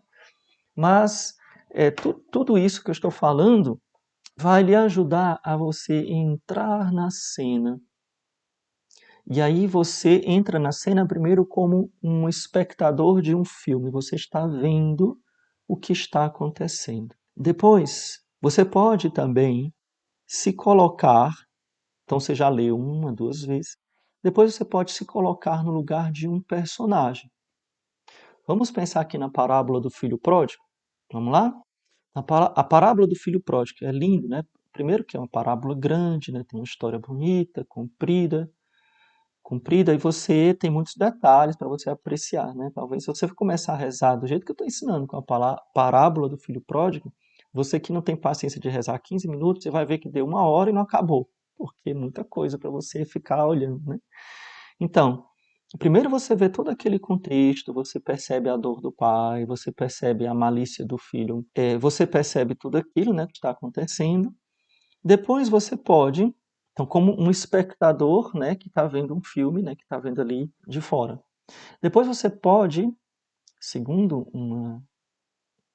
Mas 0.76 1.34
é, 1.70 1.90
tu, 1.90 2.14
tudo 2.32 2.58
isso 2.58 2.82
que 2.82 2.90
eu 2.90 2.92
estou 2.92 3.10
falando 3.10 3.80
vai 4.38 4.62
lhe 4.62 4.74
ajudar 4.74 5.40
a 5.44 5.56
você 5.56 6.04
entrar 6.06 6.92
na 6.92 7.10
cena. 7.10 7.80
E 9.28 9.40
aí 9.40 9.66
você 9.66 10.22
entra 10.24 10.58
na 10.58 10.72
cena 10.72 11.06
primeiro 11.06 11.46
como 11.46 11.90
um 12.02 12.28
espectador 12.28 13.20
de 13.20 13.34
um 13.34 13.44
filme, 13.44 13.90
você 13.90 14.16
está 14.16 14.46
vendo 14.46 15.18
o 15.68 15.76
que 15.76 15.92
está 15.92 16.24
acontecendo. 16.24 17.14
Depois, 17.36 18.18
você 18.40 18.64
pode 18.64 19.12
também 19.12 19.72
se 20.26 20.52
colocar, 20.52 21.30
então 22.04 22.18
você 22.18 22.34
já 22.34 22.48
leu 22.48 22.76
uma, 22.76 23.12
duas 23.12 23.42
vezes, 23.42 23.76
depois 24.22 24.54
você 24.54 24.64
pode 24.64 24.92
se 24.92 25.04
colocar 25.04 25.62
no 25.62 25.70
lugar 25.70 26.10
de 26.10 26.28
um 26.28 26.40
personagem. 26.42 27.30
Vamos 28.46 28.70
pensar 28.70 29.00
aqui 29.00 29.16
na 29.16 29.30
parábola 29.30 29.80
do 29.80 29.90
filho 29.90 30.18
pródigo? 30.18 30.62
Vamos 31.12 31.32
lá? 31.32 31.54
A 32.14 32.64
parábola 32.64 33.06
do 33.06 33.14
filho 33.14 33.40
pródigo 33.40 33.84
é 33.84 33.92
lindo, 33.92 34.26
né? 34.28 34.42
Primeiro 34.72 35.04
que 35.04 35.16
é 35.16 35.20
uma 35.20 35.28
parábola 35.28 35.74
grande, 35.78 36.32
né? 36.32 36.42
Tem 36.48 36.58
uma 36.58 36.64
história 36.64 36.98
bonita, 36.98 37.64
comprida, 37.68 38.50
comprida, 39.42 39.94
e 39.94 39.98
você 39.98 40.54
tem 40.54 40.70
muitos 40.70 40.94
detalhes 40.96 41.56
para 41.56 41.68
você 41.68 41.90
apreciar, 41.90 42.54
né? 42.54 42.70
Talvez 42.74 43.04
se 43.04 43.08
você 43.08 43.28
começar 43.28 43.74
a 43.74 43.76
rezar 43.76 44.16
do 44.16 44.26
jeito 44.26 44.44
que 44.44 44.52
eu 44.52 44.54
estou 44.54 44.66
ensinando 44.66 45.06
com 45.06 45.16
a 45.16 45.56
parábola 45.74 46.28
do 46.28 46.38
filho 46.38 46.60
pródigo, 46.60 47.12
você 47.52 47.80
que 47.80 47.92
não 47.92 48.02
tem 48.02 48.16
paciência 48.16 48.60
de 48.60 48.68
rezar 48.68 48.98
15 48.98 49.28
minutos, 49.28 49.62
você 49.62 49.70
vai 49.70 49.84
ver 49.84 49.98
que 49.98 50.08
deu 50.08 50.24
uma 50.26 50.44
hora 50.44 50.70
e 50.70 50.72
não 50.72 50.82
acabou, 50.82 51.28
porque 51.56 51.90
é 51.90 51.94
muita 51.94 52.24
coisa 52.24 52.58
para 52.58 52.70
você 52.70 53.04
ficar 53.04 53.46
olhando, 53.46 53.82
né? 53.86 53.98
Então, 54.80 55.24
Primeiro 55.78 56.10
você 56.10 56.34
vê 56.34 56.48
todo 56.48 56.68
aquele 56.68 56.98
contexto, 56.98 57.72
você 57.72 58.00
percebe 58.00 58.48
a 58.48 58.56
dor 58.56 58.80
do 58.80 58.90
pai, 58.90 59.46
você 59.46 59.70
percebe 59.70 60.26
a 60.26 60.34
malícia 60.34 60.84
do 60.84 60.98
filho, 60.98 61.46
é, 61.54 61.78
você 61.78 62.04
percebe 62.04 62.56
tudo 62.56 62.76
aquilo 62.76 63.12
né, 63.12 63.24
que 63.26 63.34
está 63.34 63.50
acontecendo. 63.50 64.34
Depois 65.02 65.48
você 65.48 65.76
pode, 65.76 66.34
então 66.72 66.86
como 66.86 67.20
um 67.20 67.30
espectador 67.30 68.36
né, 68.36 68.54
que 68.54 68.68
está 68.68 68.86
vendo 68.86 69.14
um 69.14 69.22
filme, 69.22 69.62
né, 69.62 69.74
que 69.74 69.82
está 69.82 69.98
vendo 69.98 70.20
ali 70.20 70.50
de 70.66 70.80
fora. 70.80 71.20
Depois 71.82 72.06
você 72.06 72.30
pode, 72.30 72.88
segundo 73.60 74.28
uma 74.32 74.82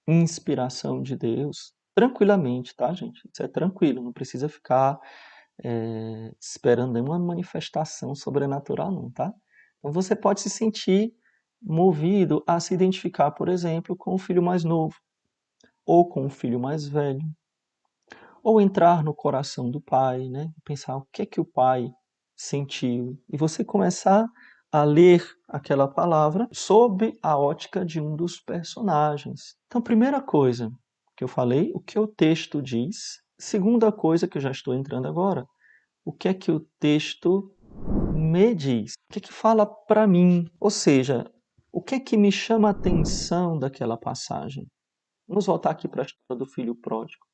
inspiração 0.07 1.01
de 1.01 1.15
Deus, 1.15 1.73
tranquilamente, 1.93 2.75
tá, 2.75 2.93
gente? 2.93 3.27
Isso 3.31 3.41
é 3.41 3.47
tranquilo, 3.47 4.03
não 4.03 4.13
precisa 4.13 4.47
ficar 4.49 4.99
é, 5.63 6.33
esperando 6.39 6.93
nenhuma 6.93 7.17
manifestação 7.17 8.13
sobrenatural, 8.13 8.91
não, 8.91 9.09
tá? 9.09 9.33
Então, 9.79 9.91
você 9.91 10.15
pode 10.15 10.41
se 10.41 10.49
sentir 10.49 11.13
movido 11.61 12.43
a 12.45 12.59
se 12.59 12.73
identificar, 12.73 13.31
por 13.31 13.47
exemplo, 13.49 13.95
com 13.95 14.13
o 14.13 14.17
filho 14.17 14.43
mais 14.43 14.63
novo, 14.63 14.95
ou 15.85 16.07
com 16.07 16.25
o 16.25 16.29
filho 16.29 16.59
mais 16.59 16.87
velho, 16.87 17.21
ou 18.45 18.61
entrar 18.61 19.03
no 19.03 19.11
coração 19.11 19.71
do 19.71 19.81
pai, 19.81 20.29
né? 20.29 20.51
pensar 20.63 20.97
o 20.97 21.07
que 21.11 21.23
é 21.23 21.25
que 21.25 21.41
o 21.41 21.45
pai 21.45 21.91
sentiu, 22.37 23.19
e 23.27 23.35
você 23.35 23.65
começar 23.65 24.27
a 24.71 24.83
ler 24.83 25.25
aquela 25.47 25.87
palavra 25.87 26.47
sob 26.51 27.17
a 27.23 27.35
ótica 27.39 27.83
de 27.83 27.99
um 27.99 28.15
dos 28.15 28.39
personagens. 28.39 29.55
Então, 29.65 29.81
primeira 29.81 30.21
coisa 30.21 30.71
que 31.17 31.23
eu 31.23 31.27
falei, 31.27 31.71
o 31.73 31.79
que 31.79 31.97
o 31.97 32.05
texto 32.05 32.61
diz. 32.61 33.19
Segunda 33.35 33.91
coisa 33.91 34.27
que 34.27 34.37
eu 34.37 34.41
já 34.41 34.51
estou 34.51 34.75
entrando 34.75 35.07
agora, 35.07 35.43
o 36.05 36.13
que 36.13 36.27
é 36.27 36.33
que 36.33 36.51
o 36.51 36.59
texto 36.79 37.51
me 38.11 38.53
diz? 38.53 38.93
O 39.09 39.13
que 39.13 39.17
é 39.17 39.21
que 39.23 39.33
fala 39.33 39.65
para 39.65 40.05
mim? 40.05 40.47
Ou 40.59 40.69
seja, 40.69 41.25
o 41.71 41.81
que 41.81 41.95
é 41.95 41.99
que 41.99 42.15
me 42.15 42.31
chama 42.31 42.67
a 42.67 42.71
atenção 42.71 43.57
daquela 43.57 43.97
passagem? 43.97 44.67
Vamos 45.27 45.47
voltar 45.47 45.71
aqui 45.71 45.87
para 45.87 46.03
a 46.03 46.05
história 46.05 46.37
do 46.37 46.45
filho 46.45 46.75
pródigo. 46.75 47.25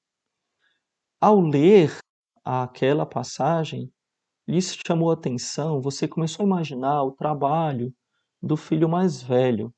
Ao 1.21 1.39
ler 1.39 1.99
aquela 2.43 3.05
passagem, 3.05 3.93
isso 4.47 4.79
chamou 4.83 5.11
atenção, 5.11 5.79
você 5.79 6.07
começou 6.07 6.43
a 6.43 6.47
imaginar 6.47 7.03
o 7.03 7.11
trabalho 7.11 7.93
do 8.41 8.57
filho 8.57 8.89
mais 8.89 9.21
velho. 9.21 9.71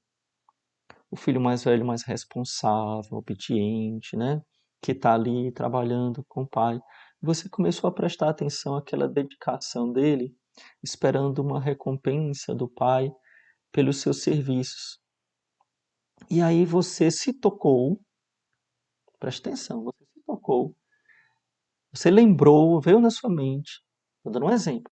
O 1.11 1.17
filho 1.17 1.41
mais 1.41 1.61
velho, 1.65 1.85
mais 1.85 2.01
responsável, 2.03 3.17
obediente, 3.17 4.15
né? 4.15 4.41
Que 4.81 4.93
está 4.93 5.15
ali 5.15 5.51
trabalhando 5.51 6.23
com 6.29 6.43
o 6.43 6.47
pai. 6.47 6.79
Você 7.21 7.49
começou 7.49 7.89
a 7.89 7.93
prestar 7.93 8.29
atenção 8.29 8.77
àquela 8.77 9.05
dedicação 9.05 9.91
dele 9.91 10.33
esperando 10.81 11.39
uma 11.39 11.59
recompensa 11.59 12.55
do 12.55 12.69
Pai 12.69 13.11
pelos 13.69 13.97
seus 13.97 14.23
serviços. 14.23 14.97
E 16.29 16.41
aí 16.41 16.65
você 16.65 17.11
se 17.11 17.33
tocou, 17.33 17.99
preste 19.19 19.41
atenção, 19.41 19.83
você 19.83 20.05
se 20.05 20.21
tocou 20.25 20.73
Você 21.93 22.09
lembrou, 22.09 22.81
veio 22.81 22.99
na 22.99 23.11
sua 23.11 23.29
mente, 23.29 23.83
vou 24.23 24.33
dar 24.33 24.43
um 24.43 24.49
exemplo, 24.49 24.91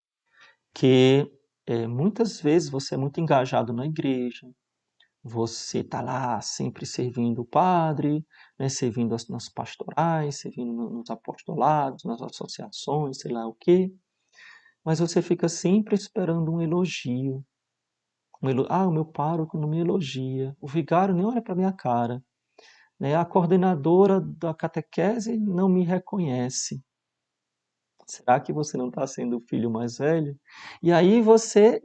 que 0.74 1.31
é, 1.65 1.88
muitas 1.88 2.39
vezes 2.39 2.70
você 2.70 2.93
é 2.93 2.98
muito 2.98 3.20
engajado 3.20 3.74
na 3.74 3.88
igreja, 3.88 4.48
você 5.24 5.79
está 5.79 6.01
lá 6.01 6.39
sempre 6.41 6.86
servindo 6.86 7.41
o 7.41 7.46
padre, 7.46 8.25
né, 8.58 8.70
servindo 8.70 9.15
as, 9.15 9.27
nas 9.27 9.50
pastorais, 9.50 10.39
servindo 10.39 10.89
nos 10.91 11.10
apostolados, 11.10 12.03
nas 12.03 12.22
associações, 12.22 13.20
sei 13.20 13.31
lá 13.31 13.48
o 13.48 13.55
quê, 13.60 13.91
mas 14.84 15.00
você 15.00 15.22
fica 15.24 15.50
sempre 15.50 15.96
esperando 15.96 16.51
um 16.51 16.62
elogio. 16.62 17.43
Um 18.43 18.50
elo... 18.50 18.67
Ah, 18.70 18.88
o 18.88 18.91
meu 18.91 19.05
pároco 19.05 19.58
não 19.58 19.67
me 19.67 19.79
elogia, 19.79 20.55
o 20.62 20.67
vigário 20.67 21.15
nem 21.15 21.25
olha 21.25 21.41
para 21.41 21.55
minha 21.55 21.74
cara, 21.74 22.24
né? 23.00 23.15
a 23.15 23.25
coordenadora 23.25 24.22
da 24.22 24.53
catequese 24.53 25.38
não 25.38 25.67
me 25.67 25.84
reconhece. 25.84 26.84
Será 28.08 28.39
que 28.39 28.53
você 28.53 28.77
não 28.77 28.89
está 28.89 29.05
sendo 29.08 29.38
o 29.38 29.41
filho 29.41 29.70
mais 29.70 29.98
velho? 29.98 30.38
E 30.81 30.91
aí 30.91 31.22
você 31.22 31.81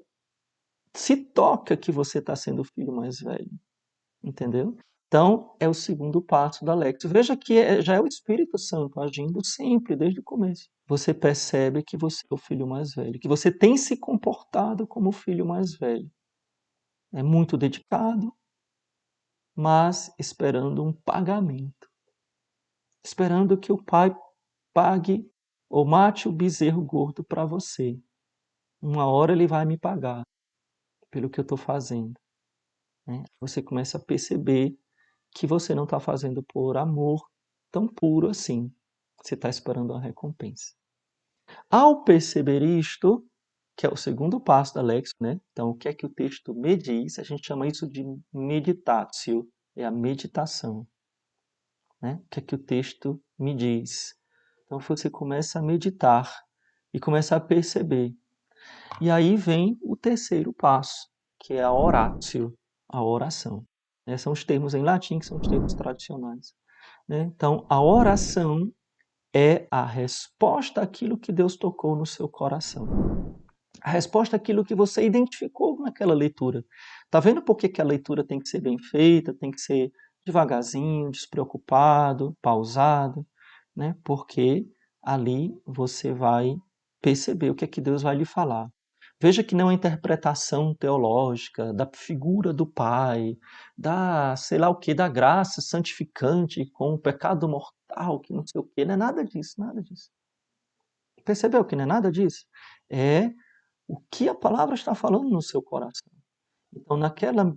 se 0.94 1.16
toca 1.16 1.76
que 1.76 1.92
você 1.92 2.18
está 2.18 2.34
sendo 2.34 2.62
o 2.62 2.64
filho 2.64 2.92
mais 2.92 3.20
velho. 3.20 3.50
Entendeu? 4.22 4.76
Então, 5.06 5.54
é 5.60 5.68
o 5.68 5.74
segundo 5.74 6.20
passo 6.20 6.64
da 6.64 6.74
Lex. 6.74 7.04
Veja 7.04 7.36
que 7.36 7.56
é, 7.58 7.80
já 7.80 7.94
é 7.94 8.00
o 8.00 8.06
Espírito 8.06 8.58
Santo 8.58 9.00
agindo 9.00 9.44
sempre, 9.44 9.94
desde 9.94 10.20
o 10.20 10.24
começo. 10.24 10.68
Você 10.88 11.14
percebe 11.14 11.82
que 11.82 11.96
você 11.96 12.26
é 12.30 12.34
o 12.34 12.38
filho 12.38 12.66
mais 12.66 12.92
velho, 12.94 13.18
que 13.20 13.28
você 13.28 13.50
tem 13.50 13.76
se 13.76 13.96
comportado 13.96 14.86
como 14.86 15.10
o 15.10 15.12
filho 15.12 15.46
mais 15.46 15.76
velho. 15.76 16.10
É 17.12 17.22
muito 17.22 17.56
dedicado, 17.56 18.32
mas 19.54 20.12
esperando 20.18 20.84
um 20.84 20.92
pagamento. 20.92 21.88
Esperando 23.04 23.56
que 23.56 23.72
o 23.72 23.82
pai 23.82 24.14
pague 24.74 25.24
ou 25.76 25.84
mate 25.84 26.26
o 26.26 26.32
bezerro 26.32 26.82
gordo 26.82 27.22
para 27.22 27.44
você. 27.44 28.00
Uma 28.80 29.06
hora 29.06 29.34
ele 29.34 29.46
vai 29.46 29.66
me 29.66 29.76
pagar 29.76 30.22
pelo 31.10 31.28
que 31.28 31.38
eu 31.38 31.42
estou 31.42 31.58
fazendo. 31.58 32.18
Né? 33.06 33.22
Você 33.38 33.62
começa 33.62 33.98
a 33.98 34.02
perceber 34.02 34.74
que 35.34 35.46
você 35.46 35.74
não 35.74 35.84
está 35.84 36.00
fazendo 36.00 36.42
por 36.42 36.78
amor 36.78 37.28
tão 37.70 37.86
puro 37.86 38.30
assim. 38.30 38.72
Você 39.22 39.34
está 39.34 39.50
esperando 39.50 39.90
uma 39.90 40.00
recompensa. 40.00 40.72
Ao 41.68 42.02
perceber 42.04 42.62
isto, 42.62 43.22
que 43.76 43.84
é 43.84 43.90
o 43.90 43.96
segundo 43.96 44.40
passo 44.40 44.72
da 44.72 44.80
Lex, 44.80 45.10
né? 45.20 45.38
Então, 45.52 45.68
o 45.68 45.76
que 45.76 45.88
é 45.88 45.92
que 45.92 46.06
o 46.06 46.10
texto 46.10 46.54
me 46.54 46.74
diz? 46.74 47.18
A 47.18 47.22
gente 47.22 47.46
chama 47.46 47.66
isso 47.66 47.86
de 47.86 48.02
meditatio, 48.32 49.46
é 49.76 49.84
a 49.84 49.90
meditação. 49.90 50.88
Né? 52.00 52.14
O 52.14 52.28
que 52.30 52.40
é 52.40 52.42
que 52.42 52.54
o 52.54 52.58
texto 52.58 53.22
me 53.38 53.54
diz? 53.54 54.14
Então, 54.66 54.78
você 54.80 55.08
começa 55.08 55.58
a 55.58 55.62
meditar 55.62 56.30
e 56.92 57.00
começa 57.00 57.36
a 57.36 57.40
perceber 57.40 58.14
e 59.00 59.10
aí 59.10 59.36
vem 59.36 59.78
o 59.82 59.94
terceiro 59.94 60.54
passo, 60.54 61.08
que 61.38 61.54
é 61.54 61.62
a 61.62 61.72
oratio, 61.72 62.56
a 62.88 63.02
oração. 63.02 63.64
Né? 64.06 64.16
São 64.16 64.32
os 64.32 64.42
termos 64.42 64.74
em 64.74 64.82
latim, 64.82 65.18
que 65.18 65.26
são 65.26 65.38
os 65.38 65.46
termos 65.46 65.74
tradicionais. 65.74 66.54
Né? 67.06 67.30
Então, 67.34 67.66
a 67.68 67.80
oração 67.80 68.72
é 69.34 69.66
a 69.70 69.84
resposta 69.84 70.80
àquilo 70.80 71.18
que 71.18 71.30
Deus 71.30 71.56
tocou 71.56 71.94
no 71.94 72.06
seu 72.06 72.26
coração. 72.26 72.86
A 73.82 73.90
resposta 73.90 74.36
àquilo 74.36 74.64
que 74.64 74.74
você 74.74 75.04
identificou 75.04 75.78
naquela 75.80 76.14
leitura. 76.14 76.64
Tá 77.10 77.20
vendo 77.20 77.42
por 77.42 77.56
que, 77.56 77.68
que 77.68 77.82
a 77.82 77.84
leitura 77.84 78.26
tem 78.26 78.38
que 78.38 78.48
ser 78.48 78.60
bem 78.60 78.78
feita, 78.78 79.34
tem 79.34 79.50
que 79.50 79.60
ser 79.60 79.92
devagarzinho, 80.24 81.10
despreocupado, 81.10 82.34
pausado, 82.40 83.26
né? 83.76 83.96
Porque 84.04 84.66
ali 85.02 85.54
você 85.66 86.12
vai 86.12 86.56
perceber 87.00 87.50
o 87.50 87.54
que 87.54 87.64
é 87.64 87.68
que 87.68 87.80
Deus 87.80 88.02
vai 88.02 88.16
lhe 88.16 88.24
falar. 88.24 88.68
Veja 89.20 89.42
que 89.42 89.54
não 89.54 89.70
é 89.70 89.74
interpretação 89.74 90.74
teológica 90.74 91.72
da 91.72 91.88
figura 91.94 92.52
do 92.52 92.66
Pai, 92.66 93.36
da, 93.76 94.36
sei 94.36 94.58
lá 94.58 94.68
o 94.68 94.76
que, 94.76 94.92
da 94.92 95.08
graça 95.08 95.62
santificante 95.62 96.66
com 96.72 96.94
o 96.94 96.98
pecado 96.98 97.48
mortal, 97.48 98.20
que 98.20 98.32
não 98.34 98.46
sei 98.46 98.60
o 98.60 98.64
que, 98.64 98.84
não 98.84 98.94
é 98.94 98.96
nada 98.96 99.24
disso, 99.24 99.58
nada 99.58 99.82
disso. 99.82 100.10
Percebeu 101.24 101.64
que 101.64 101.74
não 101.74 101.84
é 101.84 101.86
nada 101.86 102.10
disso? 102.12 102.46
É 102.90 103.30
o 103.88 104.00
que 104.10 104.28
a 104.28 104.34
palavra 104.34 104.74
está 104.74 104.94
falando 104.94 105.30
no 105.30 105.40
seu 105.40 105.62
coração. 105.62 106.12
Então, 106.74 106.96
naquela 106.96 107.56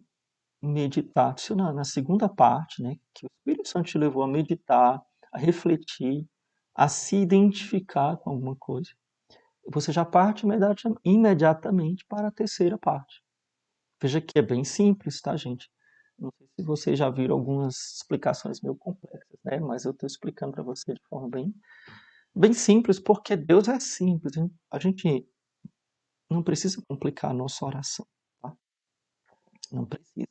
meditácio, 0.62 1.56
na, 1.56 1.74
na 1.74 1.84
segunda 1.84 2.28
parte, 2.30 2.82
né, 2.82 2.96
que 3.14 3.26
o 3.26 3.30
Espírito 3.40 3.68
Santo 3.68 3.90
te 3.90 3.98
levou 3.98 4.24
a 4.24 4.28
meditar, 4.28 5.02
a 5.32 5.38
refletir, 5.38 6.28
a 6.76 6.88
se 6.88 7.16
identificar 7.16 8.18
com 8.18 8.32
alguma 8.32 8.56
coisa 8.56 8.92
você 9.72 9.92
já 9.92 10.04
parte 10.04 10.46
imediatamente 11.04 12.06
para 12.06 12.28
a 12.28 12.32
terceira 12.32 12.78
parte. 12.78 13.24
Veja 14.02 14.22
que 14.22 14.40
é 14.40 14.42
bem 14.42 14.64
simples, 14.64 15.22
tá, 15.22 15.36
gente? 15.36 15.70
Não 16.18 16.32
sei 16.38 16.48
se 16.56 16.66
vocês 16.66 17.00
já 17.00 17.10
viram 17.10 17.36
algumas 17.36 17.96
explicações 17.98 18.62
meio 18.62 18.76
complexas, 18.76 19.40
né? 19.44 19.60
Mas 19.60 19.86
eu 19.86 19.92
estou 19.92 20.08
explicando 20.08 20.54
para 20.54 20.64
você 20.64 20.94
de 20.94 21.02
forma 21.08 21.30
bem, 21.30 21.54
bem 22.36 22.54
simples, 22.54 23.00
porque 23.00 23.36
Deus 23.36 23.68
é 23.68 23.80
simples. 23.80 24.36
Hein? 24.36 24.52
A 24.72 24.80
gente 24.80 25.28
não 26.30 26.44
precisa 26.44 26.82
complicar 26.88 27.32
a 27.32 27.34
nossa 27.34 27.66
oração, 27.66 28.06
tá? 28.42 28.54
Não 29.72 29.86
precisa. 29.86 30.28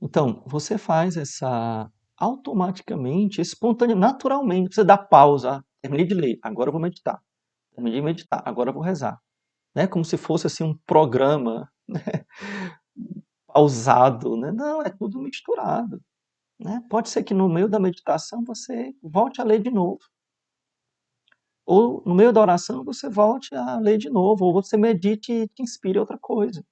Então, 0.00 0.42
você 0.46 0.78
faz 0.78 1.16
essa 1.16 1.90
automaticamente, 2.18 3.40
espontaneamente, 3.40 4.00
naturalmente. 4.00 4.74
Você 4.74 4.84
dá 4.84 4.98
pausa. 4.98 5.64
Terminei 5.82 6.06
de 6.06 6.14
ler, 6.14 6.38
agora 6.42 6.68
eu 6.68 6.72
vou 6.72 6.82
meditar 6.82 7.20
terminei 7.78 8.00
de 8.00 8.04
meditar, 8.04 8.42
agora 8.44 8.70
eu 8.70 8.74
vou 8.74 8.82
rezar. 8.82 9.20
Né? 9.74 9.86
Como 9.86 10.04
se 10.04 10.16
fosse 10.16 10.46
assim 10.46 10.64
um 10.64 10.76
programa 10.86 11.70
né? 11.88 12.00
pausado. 13.46 14.36
Né? 14.36 14.50
Não, 14.50 14.82
é 14.82 14.90
tudo 14.90 15.20
misturado. 15.20 16.02
Né? 16.58 16.82
Pode 16.90 17.08
ser 17.08 17.22
que 17.22 17.32
no 17.32 17.48
meio 17.48 17.68
da 17.68 17.78
meditação 17.78 18.44
você 18.44 18.92
volte 19.02 19.40
a 19.40 19.44
ler 19.44 19.62
de 19.62 19.70
novo. 19.70 20.00
Ou 21.64 22.02
no 22.04 22.14
meio 22.14 22.32
da 22.32 22.40
oração 22.40 22.82
você 22.84 23.08
volte 23.08 23.54
a 23.54 23.78
ler 23.78 23.98
de 23.98 24.10
novo, 24.10 24.46
ou 24.46 24.52
você 24.54 24.76
medite 24.76 25.32
e 25.32 25.48
te 25.48 25.62
inspire 25.62 25.98
outra 25.98 26.18
coisa. 26.18 26.64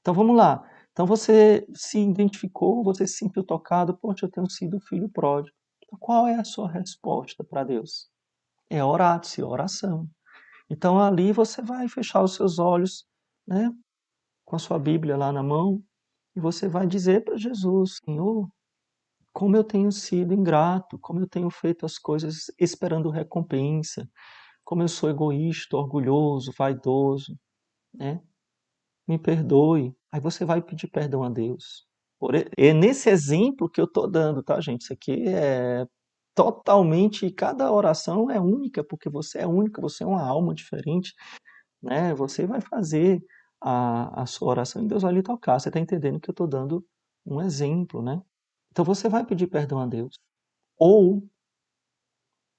Então 0.00 0.14
vamos 0.14 0.36
lá. 0.36 0.62
Então 0.94 1.06
você 1.06 1.66
se 1.74 1.98
identificou, 1.98 2.84
você 2.84 3.04
se 3.04 3.16
sentiu 3.16 3.42
tocado, 3.42 3.98
poxa, 3.98 4.26
eu 4.26 4.30
tenho 4.30 4.48
sido 4.48 4.80
filho 4.80 5.08
pródigo. 5.08 5.54
Então, 5.84 5.98
qual 5.98 6.28
é 6.28 6.36
a 6.36 6.44
sua 6.44 6.70
resposta 6.70 7.42
para 7.42 7.64
Deus? 7.64 8.08
É 8.70 8.82
orar-se, 8.82 9.42
oração. 9.42 10.08
Então 10.70 11.00
ali 11.00 11.32
você 11.32 11.60
vai 11.60 11.88
fechar 11.88 12.22
os 12.22 12.34
seus 12.34 12.60
olhos, 12.60 13.04
né, 13.46 13.72
com 14.44 14.54
a 14.54 14.58
sua 14.58 14.78
Bíblia 14.78 15.16
lá 15.16 15.32
na 15.32 15.42
mão, 15.42 15.82
e 16.36 16.40
você 16.40 16.68
vai 16.68 16.86
dizer 16.86 17.24
para 17.24 17.36
Jesus, 17.36 17.98
Senhor, 18.04 18.48
como 19.32 19.56
eu 19.56 19.64
tenho 19.64 19.90
sido 19.90 20.32
ingrato, 20.32 20.96
como 21.00 21.20
eu 21.20 21.28
tenho 21.28 21.50
feito 21.50 21.84
as 21.84 21.98
coisas 21.98 22.46
esperando 22.58 23.10
recompensa, 23.10 24.08
como 24.64 24.82
eu 24.82 24.88
sou 24.88 25.10
egoísta, 25.10 25.76
orgulhoso, 25.76 26.52
vaidoso, 26.56 27.36
né? 27.92 28.22
Me 29.08 29.18
perdoe. 29.18 29.94
Aí 30.12 30.20
você 30.20 30.44
vai 30.44 30.62
pedir 30.62 30.88
perdão 30.88 31.22
a 31.22 31.28
Deus. 31.28 31.86
É 32.56 32.72
nesse 32.72 33.10
exemplo 33.10 33.68
que 33.68 33.80
eu 33.80 33.84
estou 33.84 34.10
dando, 34.10 34.42
tá, 34.42 34.60
gente? 34.60 34.82
Isso 34.82 34.92
aqui 34.92 35.28
é 35.28 35.86
totalmente, 36.34 37.30
cada 37.30 37.70
oração 37.72 38.30
é 38.30 38.40
única, 38.40 38.82
porque 38.84 39.08
você 39.10 39.40
é 39.40 39.46
única, 39.46 39.80
você 39.80 40.04
é 40.04 40.06
uma 40.06 40.22
alma 40.26 40.54
diferente, 40.54 41.14
né? 41.82 42.14
Você 42.14 42.46
vai 42.46 42.60
fazer 42.60 43.22
a, 43.60 44.22
a 44.22 44.26
sua 44.26 44.48
oração 44.50 44.84
e 44.84 44.88
Deus 44.88 45.02
vai 45.02 45.12
lhe 45.12 45.22
tocar. 45.22 45.58
Você 45.60 45.68
está 45.70 45.80
entendendo 45.80 46.20
que 46.20 46.30
eu 46.30 46.32
estou 46.32 46.46
dando 46.46 46.84
um 47.26 47.40
exemplo, 47.40 48.02
né? 48.02 48.22
Então 48.72 48.84
você 48.84 49.08
vai 49.08 49.24
pedir 49.26 49.46
perdão 49.48 49.80
a 49.80 49.86
Deus. 49.86 50.18
Ou 50.78 51.28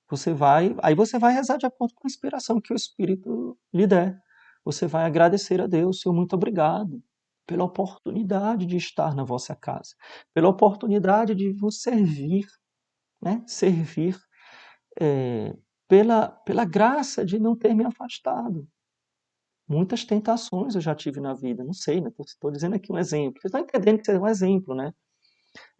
você 0.10 0.34
vai, 0.34 0.75
aí 0.84 0.95
você 0.95 1.19
vai 1.19 1.34
rezar 1.34 1.58
de 1.58 1.65
acordo 1.65 1.93
com 1.95 2.08
a 2.08 2.10
inspiração 2.10 2.62
que 2.62 2.73
o 2.73 2.75
Espírito 2.75 3.58
lhe 3.73 3.88
der. 3.88 4.21
Você 4.65 4.88
vai 4.88 5.06
agradecer 5.06 5.62
a 5.62 5.67
Deus, 5.67 6.01
Senhor, 6.01 6.15
muito 6.15 6.34
obrigado 6.36 7.01
pela 7.47 7.63
oportunidade 7.63 8.65
de 8.65 8.78
estar 8.78 9.15
na 9.15 9.23
vossa 9.23 9.56
casa, 9.56 9.95
pela 10.34 10.49
oportunidade 10.49 11.36
de 11.36 11.54
vos 11.54 11.82
servir, 11.82 12.47
né, 13.21 13.43
servir 13.47 14.17
é, 14.99 15.56
pela, 15.88 16.30
pela 16.30 16.65
graça 16.65 17.25
de 17.25 17.39
não 17.39 17.56
ter 17.56 17.75
me 17.75 17.86
afastado. 17.86 18.67
Muitas 19.67 20.06
tentações 20.06 20.75
eu 20.75 20.82
já 20.82 20.95
tive 20.95 21.19
na 21.19 21.34
vida, 21.34 21.63
não 21.63 21.73
sei, 21.73 21.99
né? 22.01 22.12
Estou 22.19 22.51
dizendo 22.51 22.75
aqui 22.75 22.91
um 22.91 22.97
exemplo. 22.99 23.41
Vocês 23.41 23.45
estão 23.51 23.62
entendendo 23.62 24.01
que 24.01 24.12
é 24.12 24.19
um 24.19 24.28
exemplo, 24.28 24.75
né? 24.75 24.93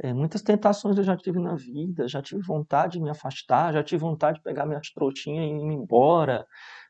É, 0.02 0.14
muitas 0.14 0.42
tentações 0.42 0.98
eu 0.98 1.04
já 1.04 1.16
tive 1.18 1.40
na 1.40 1.56
vida, 1.56 2.08
já 2.08 2.22
tive 2.22 2.42
vontade 2.42 2.94
de 2.94 3.04
me 3.04 3.10
afastar, 3.10 3.74
já 3.74 3.84
tive 3.84 4.02
vontade 4.02 4.38
de 4.38 4.44
pegar 4.44 4.66
minhas 4.66 4.90
trouxinhas 4.92 5.46
e 5.46 5.50
ir 5.50 5.74
embora, 5.74 6.46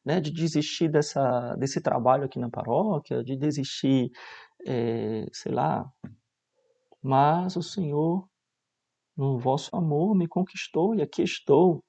né? 0.05 0.19
De 0.19 0.31
desistir 0.31 0.89
dessa, 0.89 1.55
desse 1.57 1.81
trabalho 1.81 2.25
aqui 2.25 2.39
na 2.39 2.49
paróquia, 2.49 3.23
de 3.23 3.35
desistir, 3.37 4.11
é, 4.67 5.25
sei 5.33 5.51
lá. 5.51 5.85
Mas 7.01 7.55
o 7.55 7.61
Senhor 7.61 8.27
no 9.15 9.39
vosso 9.39 9.75
amor 9.75 10.15
me 10.15 10.27
conquistou 10.27 10.95
e 10.95 11.01
aqui 11.01 11.23
estou. 11.23 11.83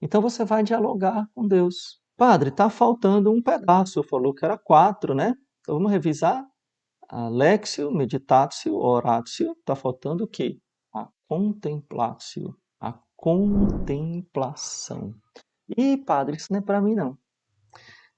Então 0.00 0.20
você 0.20 0.44
vai 0.44 0.62
dialogar 0.62 1.26
com 1.34 1.46
Deus. 1.46 2.00
Padre, 2.16 2.50
está 2.50 2.68
faltando 2.68 3.32
um 3.32 3.42
pedaço. 3.42 4.02
Falou 4.02 4.34
que 4.34 4.44
era 4.44 4.58
quatro, 4.58 5.14
né? 5.14 5.34
Então 5.60 5.76
vamos 5.76 5.90
revisar. 5.90 6.44
Alexio, 7.12 7.92
meditatio, 7.92 8.76
oratio. 8.76 9.52
Está 9.52 9.76
faltando 9.76 10.24
o 10.24 10.28
quê? 10.28 10.58
A 10.94 11.06
contemplatio. 11.28 12.56
A 12.80 12.98
contemplação. 13.14 15.14
E, 15.76 15.98
padre, 15.98 16.36
isso 16.36 16.50
não 16.50 16.60
é 16.60 16.62
para 16.62 16.80
mim, 16.80 16.94
não. 16.94 17.18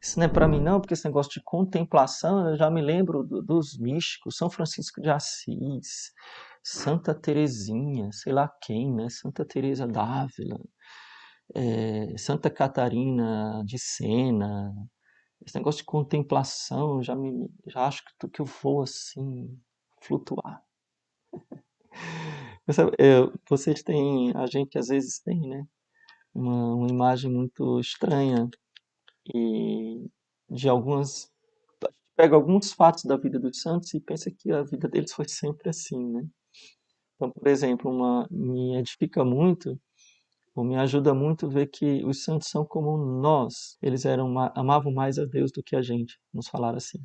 Isso 0.01 0.19
não 0.19 0.27
é 0.27 0.29
para 0.29 0.47
mim, 0.47 0.61
não, 0.61 0.81
porque 0.81 0.95
esse 0.95 1.07
negócio 1.07 1.33
de 1.33 1.43
contemplação, 1.43 2.51
eu 2.51 2.57
já 2.57 2.71
me 2.71 2.83
lembro 2.83 3.25
do, 3.25 3.43
dos 3.43 3.77
místicos, 3.79 4.37
São 4.37 4.51
Francisco 4.51 5.01
de 5.01 5.11
Assis, 5.11 6.13
Santa 6.63 7.15
Teresinha, 7.15 8.11
sei 8.13 8.33
lá 8.33 8.49
quem, 8.63 8.95
né? 8.95 9.09
Santa 9.09 9.45
Teresa 9.45 9.87
d'Ávila, 9.89 10.61
é, 11.55 12.17
Santa 12.19 12.51
Catarina 12.51 13.63
de 13.65 13.79
Sena. 13.79 14.73
Esse 15.47 15.57
negócio 15.57 15.81
de 15.81 15.85
contemplação, 15.85 17.03
já 17.03 17.15
me, 17.15 17.51
já 17.67 17.87
acho 17.87 18.03
que, 18.05 18.29
que 18.29 18.41
eu 18.41 18.47
vou 18.47 18.83
assim 18.83 19.59
flutuar. 20.01 20.63
É, 22.99 23.21
vocês 23.47 23.83
têm, 23.83 24.33
a 24.35 24.47
gente 24.47 24.79
às 24.79 24.89
vezes 24.89 25.21
tem, 25.21 25.39
né? 25.39 25.67
Uma, 26.35 26.75
uma 26.75 26.89
imagem 26.89 27.31
muito 27.31 27.79
estranha 27.79 28.49
e 29.35 30.09
de 30.49 30.67
algumas 30.67 31.31
pega 32.17 32.37
alguns 32.37 32.73
fatos 32.73 33.05
da 33.05 33.17
vida 33.17 33.39
dos 33.39 33.61
santos 33.61 33.93
e 33.93 34.01
pensa 34.01 34.31
que 34.31 34.51
a 34.51 34.63
vida 34.63 34.89
deles 34.89 35.13
foi 35.13 35.29
sempre 35.29 35.69
assim, 35.69 36.13
né? 36.13 36.27
Então, 37.17 37.31
por 37.31 37.47
exemplo, 37.49 37.91
uma, 37.91 38.27
me 38.31 38.77
edifica 38.77 39.25
muito, 39.25 39.79
me 40.63 40.77
ajuda 40.77 41.15
muito 41.15 41.49
ver 41.49 41.67
que 41.69 42.05
os 42.05 42.23
santos 42.23 42.49
são 42.49 42.65
como 42.65 42.97
nós. 43.21 43.77
Eles 43.83 44.05
eram 44.05 44.39
amavam 44.55 44.93
mais 44.93 45.19
a 45.19 45.25
Deus 45.25 45.51
do 45.51 45.63
que 45.63 45.75
a 45.75 45.83
gente, 45.83 46.19
nos 46.33 46.49
falar 46.49 46.77
assim. 46.77 46.99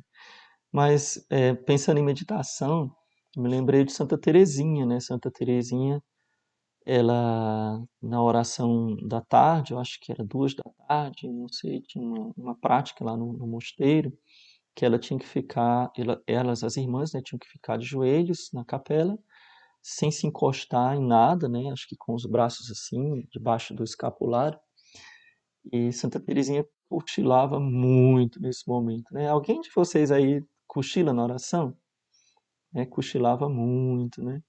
Mas 0.72 1.24
é, 1.30 1.54
pensando 1.54 1.98
em 1.98 2.04
meditação, 2.04 2.94
me 3.36 3.48
lembrei 3.48 3.84
de 3.84 3.92
Santa 3.92 4.18
Teresinha, 4.18 4.86
né? 4.86 5.00
Santa 5.00 5.30
Teresinha, 5.30 6.02
ela 6.86 7.82
na 8.02 8.22
oração 8.22 8.96
da 9.08 9.20
tarde, 9.20 9.72
eu 9.72 9.78
acho 9.80 9.98
que 10.00 10.12
era 10.12 10.24
duas 10.24 10.54
da 10.54 10.64
tarde, 10.88 11.28
não 11.28 11.48
sei, 11.48 11.82
tinha 11.82 12.04
uma, 12.04 12.32
uma 12.36 12.54
prática 12.60 13.04
lá 13.04 13.16
no, 13.16 13.32
no 13.32 13.46
mosteiro 13.46 14.12
que 14.74 14.84
ela 14.84 14.98
tinha 14.98 15.18
que 15.18 15.26
ficar, 15.26 15.90
ela, 15.96 16.22
elas, 16.26 16.64
as 16.64 16.76
irmãs, 16.76 17.12
né, 17.12 17.20
tinham 17.22 17.38
que 17.38 17.48
ficar 17.48 17.76
de 17.76 17.86
joelhos 17.86 18.50
na 18.52 18.64
capela 18.64 19.18
sem 19.82 20.10
se 20.10 20.26
encostar 20.26 20.96
em 20.96 21.06
nada, 21.06 21.48
né? 21.48 21.70
Acho 21.72 21.88
que 21.88 21.96
com 21.96 22.14
os 22.14 22.26
braços 22.26 22.70
assim, 22.70 23.26
debaixo 23.30 23.74
do 23.74 23.84
escapulário. 23.84 24.58
E 25.72 25.92
Santa 25.92 26.20
Teresinha 26.20 26.64
cochilava 26.88 27.60
muito 27.60 28.40
nesse 28.40 28.68
momento, 28.68 29.12
né? 29.12 29.28
Alguém 29.28 29.60
de 29.60 29.70
vocês 29.74 30.10
aí 30.10 30.42
cochila 30.66 31.12
na 31.12 31.22
oração? 31.22 31.76
É, 32.74 32.84
cochilava 32.86 33.48
muito, 33.48 34.22
né? 34.22 34.42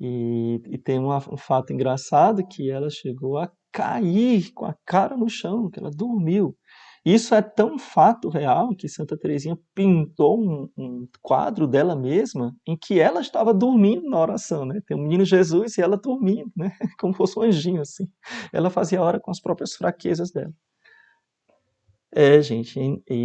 E, 0.00 0.60
e 0.66 0.78
tem 0.78 0.98
um, 0.98 1.14
um 1.14 1.36
fato 1.36 1.72
engraçado 1.72 2.46
que 2.46 2.70
ela 2.70 2.88
chegou 2.88 3.38
a 3.38 3.50
cair 3.72 4.52
com 4.52 4.64
a 4.64 4.74
cara 4.84 5.16
no 5.16 5.28
chão, 5.28 5.70
que 5.70 5.78
ela 5.78 5.90
dormiu. 5.90 6.56
Isso 7.04 7.34
é 7.34 7.42
tão 7.42 7.78
fato 7.78 8.28
real 8.28 8.74
que 8.74 8.88
Santa 8.88 9.16
Teresinha 9.16 9.58
pintou 9.74 10.40
um, 10.40 10.68
um, 10.76 11.08
quadro 11.22 11.66
dela 11.66 11.94
mesma 11.94 12.54
em 12.66 12.76
que 12.76 12.98
ela 12.98 13.20
estava 13.20 13.54
dormindo 13.54 14.08
na 14.08 14.18
oração, 14.20 14.64
né? 14.64 14.80
Tem 14.86 14.96
o 14.96 15.00
menino 15.00 15.24
Jesus 15.24 15.78
e 15.78 15.82
ela 15.82 15.96
dormindo, 15.96 16.50
né? 16.56 16.76
Como 16.98 17.14
fosse 17.14 17.38
um 17.38 17.42
anjinho 17.42 17.80
assim. 17.80 18.08
Ela 18.52 18.70
fazia 18.70 19.00
a 19.00 19.02
hora 19.02 19.20
com 19.20 19.30
as 19.30 19.40
próprias 19.40 19.74
fraquezas 19.74 20.30
dela. 20.30 20.52
É, 22.12 22.40
gente, 22.42 22.80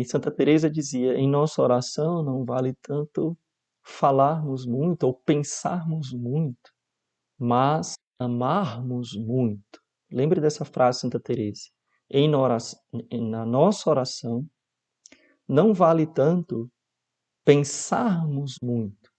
Santa 0.05 0.29
Teresa 0.31 0.69
dizia: 0.69 1.15
em 1.15 1.29
nossa 1.29 1.62
oração 1.62 2.23
não 2.23 2.45
vale 2.45 2.73
tanto 2.81 3.38
falarmos 3.83 4.65
muito 4.65 5.03
ou 5.03 5.13
pensarmos 5.13 6.13
muito, 6.13 6.71
mas 7.39 7.95
amarmos 8.19 9.15
muito. 9.15 9.81
Lembre 10.12 10.39
dessa 10.39 10.63
frase, 10.65 10.99
Santa 10.99 11.19
Teresa 11.19 11.69
em 12.13 12.30
na 12.30 13.43
nossa 13.43 13.89
oração 13.89 14.47
não 15.47 15.73
vale 15.73 16.06
tanto 16.06 16.71
pensarmos 17.43 18.58
muito, 18.62 19.12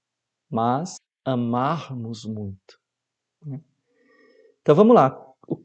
mas 0.49 0.95
amarmos 1.25 2.25
muito. 2.25 2.81
Né? 3.45 3.61
Então 4.63 4.77
vamos 4.77 4.95
lá. 4.95 5.21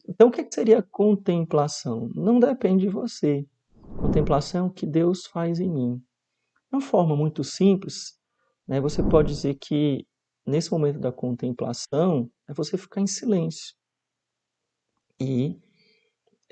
Então 0.08 0.28
o 0.28 0.32
que 0.32 0.46
seria 0.52 0.82
contemplação? 0.82 2.10
Não 2.16 2.40
depende 2.40 2.88
de 2.88 2.92
você. 2.92 3.48
Contemplação 3.96 4.66
é 4.66 4.70
o 4.70 4.74
que 4.74 4.88
Deus 4.88 5.26
faz 5.28 5.60
em 5.60 5.72
mim. 5.72 5.98
De 5.98 6.76
uma 6.76 6.82
forma 6.82 7.16
muito 7.16 7.44
simples, 7.44 8.20
né, 8.68 8.82
você 8.82 9.04
pode 9.04 9.30
dizer 9.30 9.56
que 9.56 10.06
nesse 10.46 10.72
momento 10.72 11.00
da 11.00 11.12
contemplação 11.12 12.30
é 12.48 12.54
você 12.54 12.78
ficar 12.78 13.02
em 13.02 13.08
silêncio 13.08 13.76
e 15.20 15.60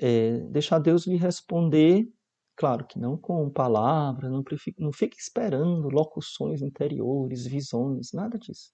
é, 0.00 0.38
deixar 0.50 0.78
Deus 0.78 1.06
lhe 1.06 1.16
responder, 1.16 2.08
claro 2.56 2.86
que 2.86 2.98
não 2.98 3.16
com 3.16 3.50
palavras, 3.50 4.30
não, 4.30 4.42
não 4.78 4.92
fique 4.92 5.16
esperando 5.18 5.88
locuções 5.88 6.62
interiores, 6.62 7.46
visões, 7.46 8.12
nada 8.12 8.38
disso. 8.38 8.72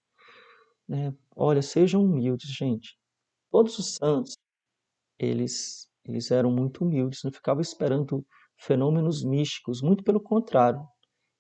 É, 0.91 1.13
olha, 1.35 1.63
sejam 1.63 2.05
humildes, 2.05 2.51
gente. 2.51 2.99
Todos 3.51 3.79
os 3.79 3.95
santos, 3.95 4.35
eles, 5.19 5.89
eles 6.05 6.31
eram 6.31 6.51
muito 6.51 6.85
humildes, 6.85 7.23
não 7.25 7.33
ficavam 7.33 7.63
esperando 7.63 8.25
fenômenos 8.59 9.25
místicos, 9.25 9.81
muito 9.83 10.05
pelo 10.05 10.21
contrário. 10.21 10.87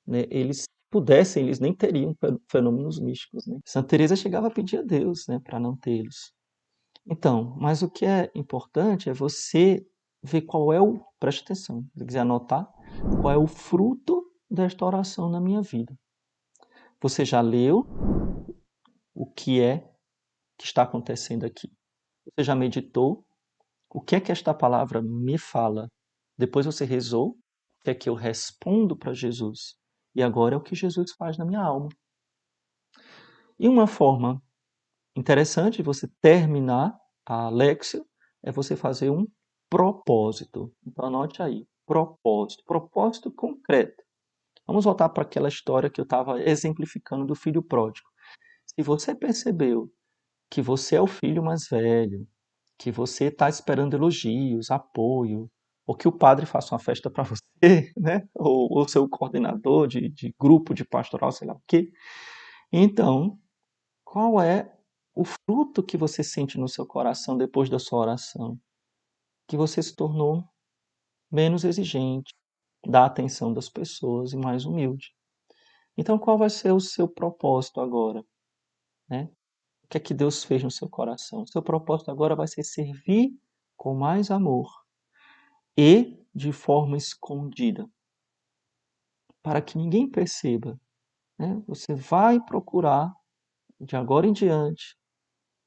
Né? 0.06 0.24
Eles 0.30 0.64
pudessem, 0.90 1.44
eles 1.44 1.60
nem 1.60 1.74
teriam 1.74 2.16
fenômenos 2.50 3.00
místicos. 3.00 3.46
Né? 3.46 3.58
Santa 3.66 3.88
Teresa 3.88 4.16
chegava 4.16 4.48
a 4.48 4.50
pedir 4.50 4.78
a 4.78 4.82
Deus 4.82 5.26
né, 5.28 5.40
para 5.40 5.58
não 5.60 5.76
tê-los. 5.76 6.32
Então, 7.06 7.54
mas 7.58 7.82
o 7.82 7.90
que 7.90 8.06
é 8.06 8.30
importante 8.34 9.10
é 9.10 9.12
você 9.12 9.86
ver 10.22 10.42
qual 10.42 10.72
é 10.72 10.80
o, 10.80 11.04
preste 11.20 11.42
atenção, 11.42 11.86
se 11.96 12.04
quiser 12.04 12.20
anotar, 12.20 12.66
qual 13.20 13.32
é 13.32 13.36
o 13.36 13.46
fruto 13.46 14.24
desta 14.50 14.84
oração 14.84 15.28
na 15.28 15.40
minha 15.40 15.60
vida. 15.60 15.94
Você 17.00 17.24
já 17.24 17.40
leu 17.42 17.84
o 19.14 19.26
que 19.26 19.60
é 19.60 19.92
que 20.58 20.64
está 20.64 20.82
acontecendo 20.82 21.44
aqui? 21.44 21.70
Você 22.24 22.44
já 22.44 22.54
meditou? 22.54 23.26
O 23.90 24.00
que 24.00 24.16
é 24.16 24.20
que 24.20 24.32
esta 24.32 24.54
palavra 24.54 25.02
me 25.02 25.36
fala? 25.36 25.88
Depois 26.38 26.64
você 26.64 26.84
rezou? 26.84 27.30
O 27.30 27.36
que 27.84 27.90
é 27.90 27.94
que 27.94 28.08
eu 28.08 28.14
respondo 28.14 28.96
para 28.96 29.12
Jesus? 29.12 29.74
E 30.14 30.22
agora 30.22 30.54
é 30.54 30.58
o 30.58 30.62
que 30.62 30.74
Jesus 30.74 31.12
faz 31.12 31.36
na 31.36 31.44
minha 31.44 31.60
alma. 31.60 31.90
E 33.58 33.68
uma 33.68 33.86
forma 33.86 34.42
interessante 35.16 35.82
você 35.82 36.08
terminar 36.20 36.96
a 37.26 37.48
Lexio 37.48 38.04
é 38.42 38.52
você 38.52 38.76
fazer 38.76 39.10
um 39.10 39.26
propósito. 39.70 40.72
Então 40.86 41.06
anote 41.06 41.42
aí, 41.42 41.66
propósito, 41.86 42.62
propósito 42.66 43.32
concreto. 43.32 44.02
Vamos 44.66 44.84
voltar 44.84 45.08
para 45.10 45.22
aquela 45.22 45.48
história 45.48 45.90
que 45.90 46.00
eu 46.00 46.04
estava 46.04 46.40
exemplificando 46.42 47.26
do 47.26 47.34
filho 47.34 47.62
pródigo. 47.62 48.08
Se 48.66 48.82
você 48.82 49.14
percebeu 49.14 49.90
que 50.50 50.62
você 50.62 50.96
é 50.96 51.00
o 51.00 51.06
filho 51.06 51.42
mais 51.42 51.68
velho, 51.68 52.26
que 52.78 52.90
você 52.90 53.26
está 53.26 53.48
esperando 53.48 53.94
elogios, 53.94 54.70
apoio, 54.70 55.50
ou 55.86 55.94
que 55.94 56.08
o 56.08 56.12
padre 56.12 56.46
faça 56.46 56.74
uma 56.74 56.78
festa 56.78 57.10
para 57.10 57.24
você, 57.62 57.92
né? 57.96 58.26
ou 58.34 58.68
o 58.80 58.88
seu 58.88 59.08
coordenador 59.08 59.86
de, 59.86 60.08
de 60.08 60.34
grupo 60.38 60.74
de 60.74 60.84
pastoral, 60.84 61.30
sei 61.30 61.46
lá 61.46 61.54
o 61.54 61.62
quê. 61.66 61.90
Então, 62.72 63.38
qual 64.04 64.40
é 64.40 64.73
o 65.14 65.24
fruto 65.24 65.82
que 65.82 65.96
você 65.96 66.24
sente 66.24 66.58
no 66.58 66.68
seu 66.68 66.86
coração 66.86 67.36
depois 67.36 67.70
da 67.70 67.78
sua 67.78 68.00
oração, 68.00 68.58
que 69.46 69.56
você 69.56 69.82
se 69.82 69.94
tornou 69.94 70.44
menos 71.30 71.64
exigente, 71.64 72.34
dá 72.86 73.06
atenção 73.06 73.52
das 73.52 73.68
pessoas 73.68 74.32
e 74.32 74.36
mais 74.36 74.64
humilde. 74.64 75.14
Então, 75.96 76.18
qual 76.18 76.36
vai 76.36 76.50
ser 76.50 76.72
o 76.72 76.80
seu 76.80 77.08
propósito 77.08 77.80
agora? 77.80 78.24
Né? 79.08 79.30
O 79.84 79.88
que 79.88 79.98
é 79.98 80.00
que 80.00 80.14
Deus 80.14 80.42
fez 80.42 80.62
no 80.62 80.70
seu 80.70 80.88
coração? 80.88 81.42
O 81.42 81.46
seu 81.46 81.62
propósito 81.62 82.10
agora 82.10 82.34
vai 82.34 82.48
ser 82.48 82.64
servir 82.64 83.32
com 83.76 83.94
mais 83.94 84.30
amor 84.30 84.68
e 85.76 86.18
de 86.34 86.52
forma 86.52 86.96
escondida, 86.96 87.88
para 89.42 89.62
que 89.62 89.78
ninguém 89.78 90.10
perceba. 90.10 90.80
Né? 91.38 91.62
Você 91.66 91.94
vai 91.94 92.40
procurar, 92.40 93.14
de 93.80 93.94
agora 93.94 94.26
em 94.26 94.32
diante, 94.32 94.96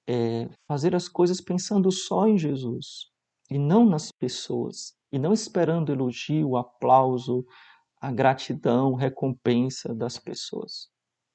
é, 0.08 0.50
fazer 0.67 0.96
as 0.96 1.10
coisas 1.10 1.41
pensando 1.41 1.91
só 1.91 2.28
em 2.28 2.38
Jesus 2.38 3.12
e 3.50 3.58
não 3.58 3.86
nas 3.86 4.12
pessoas, 4.12 4.93
e 5.12 5.20
não 5.20 5.34
esperando 5.34 5.91
elogio, 5.91 6.58
aplauso, 6.58 7.46
a 8.00 8.12
gratidão, 8.12 8.93
recompensa 8.93 9.93
das 9.93 10.17
pessoas. 10.17 10.89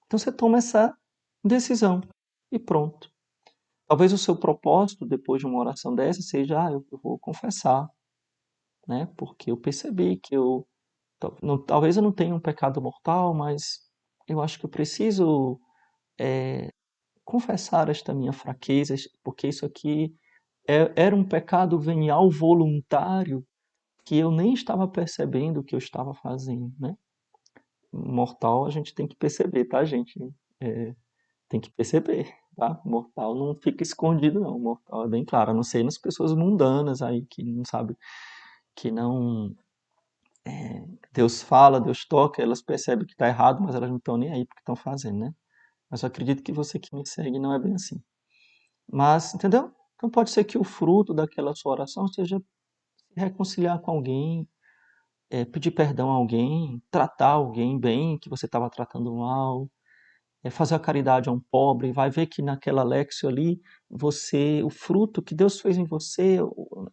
Então 0.06 0.18
você 0.18 0.30
toma 0.30 0.58
essa 0.58 0.94
decisão 1.44 2.00
e 2.50 2.58
pronto. 2.58 3.10
Talvez 3.88 4.12
o 4.12 4.18
seu 4.18 4.36
propósito 4.36 5.04
depois 5.06 5.40
de 5.40 5.46
uma 5.46 5.58
oração 5.58 5.94
dessa 5.94 6.22
seja, 6.22 6.66
ah, 6.66 6.72
eu 6.72 6.84
vou 7.02 7.18
confessar, 7.18 7.88
né? 8.86 9.06
Porque 9.16 9.50
eu 9.50 9.56
percebi 9.56 10.16
que 10.16 10.36
eu 10.36 10.66
talvez 11.66 11.96
eu 11.96 12.02
não 12.02 12.12
tenha 12.12 12.34
um 12.34 12.40
pecado 12.40 12.82
mortal, 12.82 13.32
mas 13.32 13.80
eu 14.26 14.40
acho 14.40 14.58
que 14.58 14.66
eu 14.66 14.70
preciso 14.70 15.60
é, 16.18 16.68
confessar 17.32 17.88
esta 17.88 18.12
minha 18.12 18.32
fraqueza, 18.32 18.94
porque 19.24 19.48
isso 19.48 19.64
aqui 19.64 20.14
é, 20.68 20.92
era 20.94 21.16
um 21.16 21.24
pecado 21.24 21.78
venial 21.78 22.30
voluntário 22.30 23.42
que 24.04 24.18
eu 24.18 24.30
nem 24.30 24.52
estava 24.52 24.86
percebendo 24.86 25.60
o 25.60 25.64
que 25.64 25.74
eu 25.74 25.78
estava 25.78 26.12
fazendo, 26.12 26.70
né? 26.78 26.94
Mortal 27.90 28.66
a 28.66 28.70
gente 28.70 28.94
tem 28.94 29.08
que 29.08 29.16
perceber, 29.16 29.64
tá, 29.64 29.82
gente? 29.82 30.20
É, 30.60 30.94
tem 31.48 31.58
que 31.58 31.70
perceber, 31.70 32.30
tá? 32.54 32.78
Mortal 32.84 33.34
não 33.34 33.54
fica 33.54 33.82
escondido, 33.82 34.38
não. 34.38 34.58
Mortal 34.58 35.06
é 35.06 35.08
bem 35.08 35.24
claro, 35.24 35.52
a 35.52 35.54
não 35.54 35.62
ser 35.62 35.82
nas 35.82 35.96
pessoas 35.96 36.34
mundanas 36.34 37.00
aí 37.00 37.24
que 37.30 37.42
não 37.42 37.64
sabe, 37.64 37.96
que 38.76 38.90
não 38.90 39.56
é, 40.44 40.84
Deus 41.14 41.42
fala, 41.42 41.80
Deus 41.80 42.04
toca, 42.04 42.42
elas 42.42 42.60
percebem 42.60 43.06
que 43.06 43.12
está 43.14 43.26
errado, 43.26 43.62
mas 43.62 43.74
elas 43.74 43.88
não 43.88 43.96
estão 43.96 44.18
nem 44.18 44.30
aí 44.30 44.44
porque 44.44 44.60
estão 44.60 44.76
fazendo, 44.76 45.20
né? 45.20 45.34
Mas 45.92 46.02
eu 46.02 46.06
acredito 46.06 46.42
que 46.42 46.52
você 46.52 46.78
que 46.78 46.96
me 46.96 47.06
segue 47.06 47.38
não 47.38 47.52
é 47.52 47.58
bem 47.58 47.74
assim. 47.74 48.02
Mas, 48.90 49.34
entendeu? 49.34 49.70
Então 49.94 50.08
pode 50.10 50.30
ser 50.30 50.44
que 50.44 50.56
o 50.56 50.64
fruto 50.64 51.12
daquela 51.12 51.54
sua 51.54 51.72
oração 51.72 52.08
seja 52.08 52.38
se 52.38 53.20
reconciliar 53.20 53.78
com 53.82 53.90
alguém, 53.90 54.48
é, 55.30 55.44
pedir 55.44 55.70
perdão 55.72 56.10
a 56.10 56.14
alguém, 56.14 56.82
tratar 56.90 57.32
alguém 57.32 57.78
bem 57.78 58.18
que 58.18 58.30
você 58.30 58.46
estava 58.46 58.70
tratando 58.70 59.14
mal, 59.14 59.68
é, 60.42 60.50
fazer 60.50 60.74
a 60.74 60.80
caridade 60.80 61.28
a 61.28 61.32
um 61.32 61.40
pobre, 61.40 61.92
vai 61.92 62.10
ver 62.10 62.26
que 62.26 62.40
naquela 62.40 62.82
lexio 62.82 63.28
ali, 63.28 63.60
você, 63.90 64.62
o 64.62 64.70
fruto 64.70 65.22
que 65.22 65.34
Deus 65.34 65.60
fez 65.60 65.76
em 65.76 65.84
você, 65.84 66.38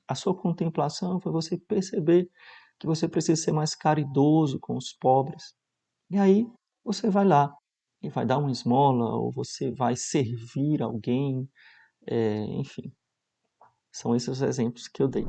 a 0.08 0.16
sua 0.16 0.36
contemplação 0.36 1.22
foi 1.22 1.32
você 1.32 1.58
perceber 1.58 2.30
que 2.78 2.86
você 2.88 3.08
precisa 3.08 3.42
ser 3.42 3.54
mais 3.54 3.76
caridoso 3.76 4.60
com 4.60 4.76
os 4.76 4.92
pobres. 4.94 5.56
E 6.12 6.18
aí 6.18 6.46
você 6.84 7.10
vai 7.10 7.26
lá 7.26 7.54
e 8.02 8.10
vai 8.10 8.26
dar 8.26 8.38
uma 8.38 8.52
esmola, 8.52 9.16
ou 9.16 9.32
você 9.32 9.72
vai 9.72 9.96
servir 9.96 10.82
alguém, 10.82 11.50
é, 12.08 12.44
enfim. 12.60 12.94
São 13.92 14.16
esses 14.16 14.30
os 14.30 14.42
exemplos 14.42 14.88
que 14.88 15.02
eu 15.04 15.08
dei. 15.08 15.26